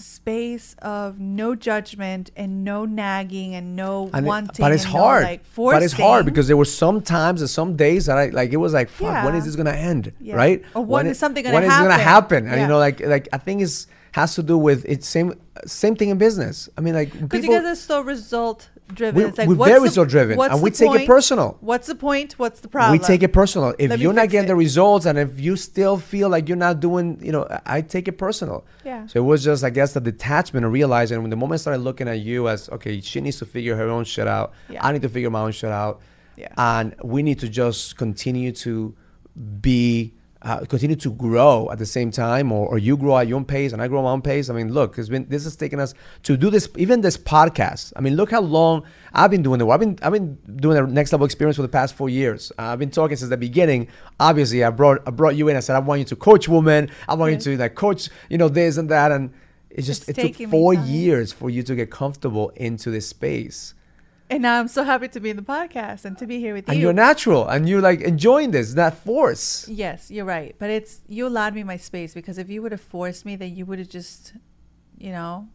a 0.00 0.02
space 0.02 0.74
of 0.82 1.18
no 1.20 1.54
judgment 1.54 2.30
and 2.36 2.64
no 2.64 2.84
nagging 2.84 3.54
and 3.54 3.76
no 3.76 4.10
And 4.12 4.26
it- 4.26 4.28
wanting. 4.28 4.56
but 4.58 4.72
it's 4.72 4.84
and 4.84 4.94
no, 4.94 5.00
hard. 5.00 5.22
like, 5.24 5.42
but 5.54 5.82
it's 5.82 5.92
hard 5.92 6.24
because 6.26 6.46
there 6.48 6.56
were 6.56 6.64
some 6.64 7.00
times 7.00 7.40
and 7.40 7.48
some 7.50 7.76
days 7.76 8.06
that 8.06 8.18
I 8.18 8.26
like 8.28 8.52
it 8.52 8.56
was 8.58 8.72
like, 8.72 8.88
fuck, 8.88 9.24
when 9.24 9.34
is 9.34 9.44
this 9.44 9.56
gonna 9.56 9.70
end? 9.70 10.12
Yeah. 10.20 10.34
Right? 10.36 10.62
Or 10.74 10.84
when 10.84 11.06
is 11.06 11.18
something 11.18 11.42
gonna 11.44 11.54
when 11.54 11.64
is 11.64 11.68
it 11.72 11.82
gonna 11.82 11.94
happen? 11.94 12.44
happen? 12.44 12.48
And 12.52 12.60
you 12.60 12.66
know, 12.66 12.78
like 12.78 13.00
like 13.00 13.28
I 13.32 13.38
think 13.38 13.62
it's 13.62 13.86
has 14.12 14.34
to 14.34 14.42
do 14.42 14.56
with 14.56 14.84
it's 14.86 15.06
same 15.06 15.34
same 15.66 15.94
thing 15.94 16.08
in 16.08 16.18
business. 16.18 16.68
I 16.76 16.80
mean, 16.80 16.94
like 16.94 17.12
Because 17.12 17.40
people 17.42 17.54
you 17.54 17.60
guys 17.62 17.78
are 17.78 17.80
so 17.80 18.00
result 18.00 18.68
driven. 18.92 19.14
We're- 19.16 19.28
it's 19.28 19.38
like 19.38 19.48
we're 19.48 19.54
very 19.66 19.80
result-driven, 19.80 20.36
what's 20.36 20.54
and 20.54 20.62
we 20.62 20.70
take 20.70 20.94
it 21.00 21.06
personal. 21.06 21.56
What's 21.60 21.86
the 21.88 21.94
point? 21.94 22.34
What's 22.38 22.60
the 22.60 22.68
problem? 22.68 22.92
we 22.92 23.04
take 23.04 23.22
it 23.22 23.32
personal. 23.32 23.74
If 23.78 23.90
Let 23.90 23.98
you're 23.98 24.12
not 24.12 24.28
getting 24.30 24.44
it. 24.44 24.48
the 24.48 24.56
results 24.56 25.06
and 25.06 25.18
if 25.18 25.40
you 25.40 25.56
still 25.56 25.96
feel 25.98 26.28
like 26.28 26.48
you're 26.48 26.56
not 26.56 26.80
doing, 26.80 27.18
you 27.22 27.32
know, 27.32 27.46
I 27.66 27.80
take 27.80 28.08
it 28.08 28.12
personal. 28.18 28.64
Yeah. 28.84 29.06
So 29.06 29.20
it 29.20 29.24
was 29.26 29.42
just, 29.44 29.64
I 29.64 29.70
guess, 29.70 29.92
the 29.94 30.00
detachment 30.00 30.64
of 30.66 30.72
realizing 30.72 31.20
when 31.20 31.30
the 31.30 31.36
moment 31.36 31.58
I 31.60 31.62
started 31.62 31.82
looking 31.82 32.08
at 32.08 32.20
you 32.20 32.48
as, 32.48 32.68
okay, 32.70 33.00
she 33.00 33.20
needs 33.20 33.38
to 33.38 33.46
figure 33.46 33.76
her 33.76 33.88
own 33.88 34.04
shit 34.04 34.26
out. 34.28 34.52
Yeah. 34.68 34.84
I 34.86 34.92
need 34.92 35.02
to 35.02 35.08
figure 35.08 35.30
my 35.30 35.40
own 35.40 35.52
shit 35.52 35.70
out. 35.70 36.00
Yeah. 36.36 36.48
And 36.56 36.94
we 37.02 37.22
need 37.22 37.38
to 37.40 37.48
just 37.48 37.96
continue 37.96 38.52
to 38.52 38.94
be, 39.60 40.14
uh, 40.42 40.60
continue 40.66 40.96
to 40.96 41.10
grow 41.12 41.68
at 41.72 41.78
the 41.78 41.86
same 41.86 42.10
time, 42.10 42.52
or, 42.52 42.68
or 42.68 42.78
you 42.78 42.96
grow 42.96 43.16
at 43.18 43.26
your 43.26 43.36
own 43.36 43.44
pace 43.44 43.72
and 43.72 43.80
I 43.82 43.88
grow 43.88 44.00
at 44.00 44.04
my 44.04 44.10
own 44.10 44.22
pace. 44.22 44.50
I 44.50 44.54
mean, 44.54 44.72
look, 44.72 44.98
it's 44.98 45.08
been 45.08 45.26
this 45.28 45.44
has 45.44 45.56
taken 45.56 45.80
us 45.80 45.94
to 46.24 46.36
do 46.36 46.50
this, 46.50 46.68
even 46.76 47.00
this 47.00 47.16
podcast. 47.16 47.92
I 47.96 48.00
mean, 48.00 48.16
look 48.16 48.30
how 48.30 48.42
long 48.42 48.84
I've 49.12 49.30
been 49.30 49.42
doing 49.42 49.60
it. 49.60 49.66
I've 49.68 49.80
been 49.80 49.98
I've 50.02 50.12
been 50.12 50.36
doing 50.56 50.76
the 50.76 50.86
next 50.92 51.12
level 51.12 51.24
experience 51.24 51.56
for 51.56 51.62
the 51.62 51.68
past 51.68 51.94
four 51.94 52.08
years. 52.08 52.52
Uh, 52.58 52.62
I've 52.64 52.78
been 52.78 52.90
talking 52.90 53.16
since 53.16 53.30
the 53.30 53.36
beginning. 53.36 53.88
Obviously, 54.20 54.62
I 54.62 54.70
brought 54.70 55.02
I 55.06 55.10
brought 55.10 55.36
you 55.36 55.48
in. 55.48 55.56
I 55.56 55.60
said 55.60 55.74
I 55.74 55.78
want 55.80 56.00
you 56.00 56.04
to 56.06 56.16
coach 56.16 56.48
women. 56.48 56.90
I 57.08 57.14
want 57.14 57.32
Yes. 57.32 57.46
you 57.46 57.56
to 57.56 57.62
like 57.62 57.74
coach, 57.74 58.08
you 58.28 58.38
know, 58.38 58.48
this 58.48 58.76
and 58.76 58.88
that, 58.90 59.12
and 59.12 59.32
it 59.70 59.82
just 59.82 60.08
It's 60.08 60.18
it 60.18 60.34
took 60.36 60.50
four 60.50 60.74
years 60.74 61.32
for 61.32 61.50
you 61.50 61.62
to 61.62 61.74
get 61.74 61.90
comfortable 61.90 62.50
into 62.56 62.90
this 62.90 63.08
space. 63.08 63.74
And 64.28 64.42
now 64.42 64.58
I'm 64.58 64.68
so 64.68 64.82
happy 64.82 65.08
to 65.08 65.20
be 65.20 65.30
in 65.30 65.36
the 65.36 65.42
podcast 65.42 66.04
and 66.04 66.18
to 66.18 66.26
be 66.26 66.40
here 66.40 66.52
with 66.54 66.66
you. 66.66 66.72
And 66.72 66.80
you. 66.80 66.86
you're 66.86 66.92
natural, 66.92 67.46
and 67.46 67.68
you're 67.68 67.80
like 67.80 68.00
enjoying 68.00 68.50
this, 68.50 68.74
not 68.74 68.94
force. 68.94 69.68
Yes, 69.68 70.10
you're 70.10 70.24
right. 70.24 70.56
But 70.58 70.70
it's 70.70 71.00
you 71.08 71.26
allowed 71.26 71.54
me 71.54 71.62
my 71.62 71.76
space 71.76 72.12
because 72.12 72.36
if 72.36 72.50
you 72.50 72.62
would 72.62 72.72
have 72.72 72.80
forced 72.80 73.24
me, 73.24 73.36
then 73.36 73.54
you 73.54 73.64
would 73.66 73.78
have 73.78 73.88
just, 73.88 74.34
you 74.98 75.10
know, 75.10 75.48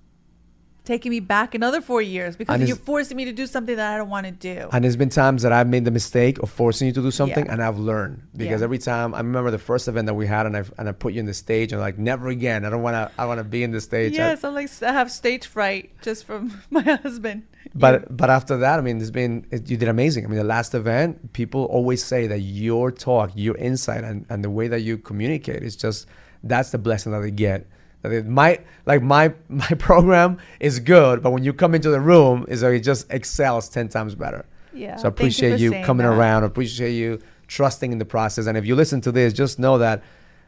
taken 0.84 1.10
me 1.12 1.20
back 1.20 1.54
another 1.54 1.80
four 1.80 2.02
years 2.02 2.36
because 2.36 2.60
you're 2.68 2.76
forcing 2.76 3.16
me 3.16 3.26
to 3.26 3.32
do 3.32 3.46
something 3.46 3.76
that 3.76 3.94
I 3.94 3.98
don't 3.98 4.10
want 4.10 4.26
to 4.26 4.32
do. 4.32 4.68
And 4.72 4.84
there's 4.84 4.96
been 4.96 5.10
times 5.10 5.44
that 5.44 5.52
I've 5.52 5.68
made 5.68 5.86
the 5.86 5.92
mistake 5.92 6.40
of 6.40 6.50
forcing 6.50 6.88
you 6.88 6.94
to 6.94 7.02
do 7.02 7.12
something, 7.12 7.46
Yeah. 7.46 7.52
and 7.54 7.62
I've 7.64 7.78
learned 7.78 8.24
because 8.36 8.62
Yeah. 8.62 8.66
every 8.66 8.80
time 8.80 9.14
I 9.14 9.20
remember 9.20 9.52
the 9.52 9.60
first 9.60 9.88
event 9.88 10.08
that 10.08 10.16
we 10.16 10.26
had, 10.28 10.46
and 10.48 10.58
I 10.58 10.64
and 10.78 10.90
I 10.90 10.92
put 10.92 11.14
you 11.14 11.20
in 11.20 11.28
the 11.28 11.34
stage, 11.34 11.72
and 11.72 11.80
like 11.80 11.98
never 12.00 12.30
again. 12.30 12.66
I 12.66 12.70
don't 12.72 12.82
want 12.82 12.96
to. 12.96 13.12
I 13.22 13.26
want 13.26 13.38
to 13.40 13.44
be 13.44 13.62
in 13.64 13.72
the 13.72 13.82
stage. 13.82 14.14
I- 14.14 14.30
yes, 14.30 14.44
I'm 14.44 14.54
like 14.56 14.70
I 14.82 14.92
have 14.92 15.12
stage 15.12 15.46
fright 15.46 15.92
just 16.02 16.26
from 16.26 16.60
my 16.72 16.82
husband. 16.82 17.44
but 17.76 18.16
but 18.18 18.30
after 18.32 18.58
that, 18.58 18.80
I 18.80 18.82
mean, 18.82 18.98
there's 18.98 19.12
been 19.12 19.46
it, 19.52 19.70
you 19.70 19.78
did 19.78 19.88
amazing. 19.88 20.26
I 20.26 20.28
mean, 20.30 20.38
the 20.40 20.44
last 20.44 20.74
event, 20.74 21.32
people 21.34 21.66
always 21.66 22.04
say 22.04 22.26
that 22.28 22.40
your 22.40 22.92
talk, 22.92 23.32
your 23.36 23.56
insight, 23.58 24.04
and, 24.04 24.26
and 24.30 24.44
the 24.44 24.50
way 24.50 24.68
that 24.68 24.82
you 24.82 24.98
communicate 24.98 25.62
is 25.64 25.76
just 25.76 26.08
that's 26.44 26.72
the 26.72 26.80
blessing 26.80 27.12
that 27.12 27.20
they 27.20 27.30
get. 27.32 27.68
Might 28.04 28.66
like 28.86 29.02
my 29.02 29.34
my 29.50 29.68
program 29.78 30.38
is 30.60 30.80
good, 30.80 31.22
but 31.22 31.32
when 31.32 31.44
you 31.44 31.54
come 31.54 31.76
into 31.76 31.90
the 31.90 32.00
room, 32.00 32.46
is 32.48 32.64
like 32.64 32.74
it 32.74 32.80
just 32.82 33.12
excels 33.12 33.70
ten 33.70 33.88
times 33.90 34.16
better. 34.16 34.46
yeah. 34.74 34.96
So 34.98 35.06
I 35.06 35.10
appreciate 35.10 35.52
for 35.52 35.58
you, 35.58 35.72
coming 35.84 36.06
that. 36.06 36.14
around. 36.14 36.44
I 36.44 36.48
appreciate 36.48 36.94
you 36.94 37.20
trusting 37.48 37.92
in 37.92 37.98
the 38.00 38.06
process. 38.06 38.48
And 38.48 38.58
if 38.58 38.66
you 38.66 38.76
listen 38.76 39.02
to 39.02 39.12
this, 39.12 39.34
just 39.34 39.60
know 39.60 39.78
that, 39.78 40.02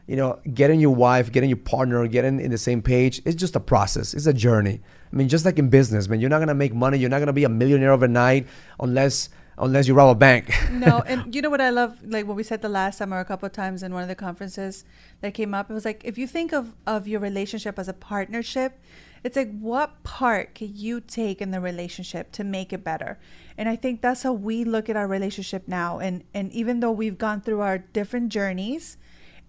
you 0.06 0.16
know, 0.16 0.40
getting 0.54 0.80
your 0.80 0.94
wife, 0.94 1.30
getting 1.30 1.50
your 1.50 1.58
partner, 1.58 2.06
getting 2.08 2.40
in 2.40 2.50
the 2.50 2.58
same 2.58 2.80
page, 2.80 3.20
it's 3.26 3.36
just 3.36 3.54
a 3.54 3.60
process. 3.60 4.14
It's 4.14 4.26
a 4.26 4.32
journey. 4.32 4.80
I 5.12 5.16
mean, 5.16 5.28
just 5.28 5.44
like 5.44 5.58
in 5.58 5.68
business, 5.68 6.08
man, 6.08 6.20
you're 6.20 6.30
not 6.30 6.38
gonna 6.40 6.54
make 6.54 6.74
money. 6.74 6.98
You're 6.98 7.10
not 7.10 7.18
gonna 7.20 7.32
be 7.32 7.44
a 7.44 7.48
millionaire 7.48 7.92
overnight 7.92 8.46
unless 8.80 9.28
unless 9.58 9.86
you 9.86 9.94
rob 9.94 10.16
a 10.16 10.18
bank. 10.18 10.52
no, 10.70 11.02
and 11.06 11.34
you 11.34 11.42
know 11.42 11.50
what 11.50 11.60
I 11.60 11.70
love, 11.70 11.98
like 12.04 12.26
what 12.26 12.36
we 12.36 12.42
said 12.42 12.62
the 12.62 12.68
last 12.68 12.98
time 12.98 13.12
or 13.12 13.20
a 13.20 13.24
couple 13.24 13.46
of 13.46 13.52
times 13.52 13.82
in 13.82 13.92
one 13.92 14.02
of 14.02 14.08
the 14.08 14.14
conferences 14.14 14.84
that 15.20 15.34
came 15.34 15.54
up. 15.54 15.70
It 15.70 15.74
was 15.74 15.84
like 15.84 16.02
if 16.04 16.18
you 16.18 16.26
think 16.26 16.52
of 16.52 16.74
of 16.86 17.06
your 17.06 17.20
relationship 17.20 17.78
as 17.78 17.88
a 17.88 17.92
partnership, 17.92 18.80
it's 19.22 19.36
like 19.36 19.56
what 19.58 20.02
part 20.02 20.54
can 20.54 20.70
you 20.74 21.00
take 21.00 21.40
in 21.40 21.50
the 21.50 21.60
relationship 21.60 22.32
to 22.32 22.44
make 22.44 22.72
it 22.72 22.84
better? 22.84 23.18
And 23.56 23.68
I 23.68 23.76
think 23.76 24.02
that's 24.02 24.22
how 24.22 24.32
we 24.32 24.64
look 24.64 24.88
at 24.88 24.96
our 24.96 25.06
relationship 25.06 25.68
now. 25.68 25.98
And 25.98 26.24
and 26.34 26.52
even 26.52 26.80
though 26.80 26.92
we've 26.92 27.18
gone 27.18 27.40
through 27.40 27.60
our 27.60 27.78
different 27.78 28.30
journeys, 28.30 28.96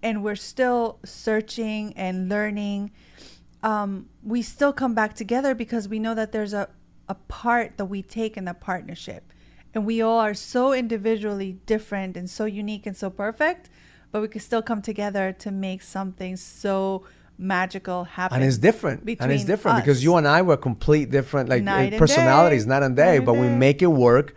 and 0.04 0.24
we're 0.24 0.36
still 0.36 1.00
searching 1.04 1.94
and 1.94 2.30
learning, 2.30 2.92
um, 3.64 4.08
we 4.24 4.42
still 4.42 4.72
come 4.72 4.94
back 4.94 5.16
together 5.16 5.56
because 5.56 5.88
we 5.88 6.00
know 6.00 6.14
that 6.14 6.32
there's 6.32 6.54
a 6.54 6.70
a 7.08 7.16
part 7.16 7.78
that 7.78 7.86
we 7.86 8.02
take 8.02 8.36
in 8.36 8.46
the 8.46 8.54
partnership 8.54 9.32
and 9.76 9.86
we 9.86 10.02
all 10.02 10.20
are 10.20 10.34
so 10.34 10.74
individually 10.74 11.58
different 11.66 12.18
and 12.18 12.30
so 12.30 12.46
unique 12.46 12.86
and 12.88 12.98
so 12.98 13.10
perfect 13.10 13.70
but 14.12 14.22
we 14.22 14.28
can 14.30 14.40
still 14.40 14.62
come 14.62 14.82
together 14.82 15.34
to 15.34 15.52
make 15.52 15.82
something 15.82 16.38
so 16.38 17.04
magical 17.38 18.06
happen 18.06 18.38
and 18.38 18.46
it's 18.46 18.58
different. 18.58 19.02
and 19.20 19.32
it's 19.32 19.44
different 19.44 19.78
because 19.78 20.04
you 20.04 20.16
and 20.16 20.28
I 20.28 20.42
were 20.42 20.58
complete 20.58 21.12
different 21.12 21.50
like 21.50 21.64
Night 21.64 21.98
personalities, 21.98 22.66
night 22.66 22.82
and 22.82 22.96
day, 22.96 23.18
Night 23.18 23.26
but 23.26 23.34
we 23.34 23.50
make 23.50 23.82
it 23.82 23.88
work 23.88 24.34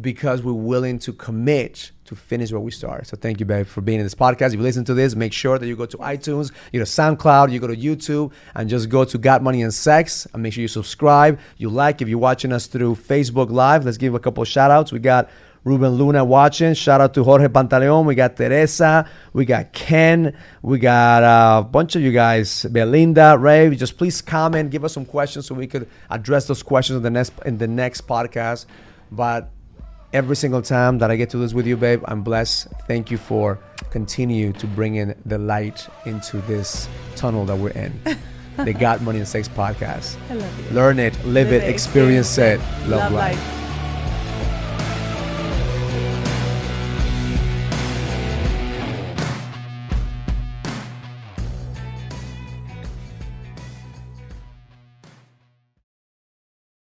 because 0.00 0.42
we're 0.42 0.52
willing 0.52 0.98
to 1.00 1.12
commit 1.12 1.90
to 2.04 2.16
finish 2.16 2.50
what 2.52 2.62
we 2.62 2.70
start. 2.70 3.06
So 3.06 3.16
thank 3.16 3.40
you, 3.40 3.46
babe, 3.46 3.66
for 3.66 3.80
being 3.80 3.98
in 3.98 4.04
this 4.04 4.14
podcast. 4.14 4.48
If 4.48 4.54
you 4.54 4.62
listen 4.62 4.84
to 4.86 4.94
this, 4.94 5.14
make 5.14 5.32
sure 5.32 5.58
that 5.58 5.66
you 5.66 5.76
go 5.76 5.86
to 5.86 5.96
iTunes, 5.98 6.50
you 6.72 6.80
to 6.80 6.86
SoundCloud, 6.86 7.52
you 7.52 7.60
go 7.60 7.66
to 7.66 7.76
YouTube, 7.76 8.32
and 8.54 8.68
just 8.68 8.88
go 8.88 9.04
to 9.04 9.18
God 9.18 9.42
Money 9.42 9.62
and 9.62 9.72
Sex 9.72 10.26
and 10.32 10.42
make 10.42 10.52
sure 10.54 10.62
you 10.62 10.68
subscribe. 10.68 11.38
You 11.58 11.68
like 11.68 12.02
if 12.02 12.08
you're 12.08 12.18
watching 12.18 12.52
us 12.52 12.66
through 12.66 12.96
Facebook 12.96 13.50
Live. 13.50 13.84
Let's 13.84 13.98
give 13.98 14.14
a 14.14 14.20
couple 14.20 14.44
shout 14.44 14.70
outs. 14.70 14.92
We 14.92 14.98
got 14.98 15.30
Ruben 15.64 15.92
Luna 15.92 16.24
watching. 16.24 16.74
Shout 16.74 17.00
out 17.00 17.14
to 17.14 17.22
Jorge 17.22 17.46
Pantaleon. 17.46 18.04
We 18.04 18.14
got 18.14 18.36
Teresa. 18.36 19.08
We 19.32 19.44
got 19.44 19.72
Ken. 19.72 20.36
We 20.62 20.78
got 20.78 21.22
uh, 21.22 21.60
a 21.60 21.64
bunch 21.64 21.94
of 21.94 22.02
you 22.02 22.12
guys. 22.12 22.64
Belinda, 22.64 23.38
Ray. 23.38 23.74
Just 23.76 23.96
please 23.96 24.20
comment. 24.20 24.70
Give 24.70 24.84
us 24.84 24.92
some 24.92 25.04
questions 25.04 25.46
so 25.46 25.54
we 25.54 25.66
could 25.66 25.88
address 26.10 26.46
those 26.46 26.62
questions 26.62 26.96
in 26.96 27.02
the 27.02 27.10
next 27.10 27.32
in 27.46 27.58
the 27.58 27.68
next 27.68 28.08
podcast. 28.08 28.66
But 29.12 29.50
every 30.12 30.36
single 30.36 30.62
time 30.62 30.98
that 30.98 31.10
I 31.10 31.16
get 31.16 31.30
to 31.30 31.38
this 31.38 31.54
with 31.54 31.66
you, 31.66 31.76
babe, 31.76 32.02
I'm 32.06 32.22
blessed. 32.22 32.68
Thank 32.86 33.10
you 33.10 33.18
for 33.18 33.58
continue 33.90 34.52
to 34.54 34.66
bring 34.66 34.96
in 34.96 35.14
the 35.26 35.38
light 35.38 35.88
into 36.06 36.38
this 36.42 36.88
tunnel 37.16 37.44
that 37.46 37.56
we're 37.56 37.70
in. 37.70 38.00
the 38.58 38.72
God 38.72 39.00
Money 39.02 39.18
and 39.18 39.28
Sex 39.28 39.48
podcast. 39.48 40.16
I 40.30 40.34
love 40.34 40.58
you. 40.58 40.74
Learn 40.76 40.98
it, 40.98 41.14
live, 41.24 41.48
Live 41.48 41.52
it, 41.52 41.64
it, 41.64 41.70
experience, 41.70 42.36
it. 42.38 42.58
Love, 42.60 42.88
Love 42.88 43.12
life. 43.12 43.36
life. 43.36 43.61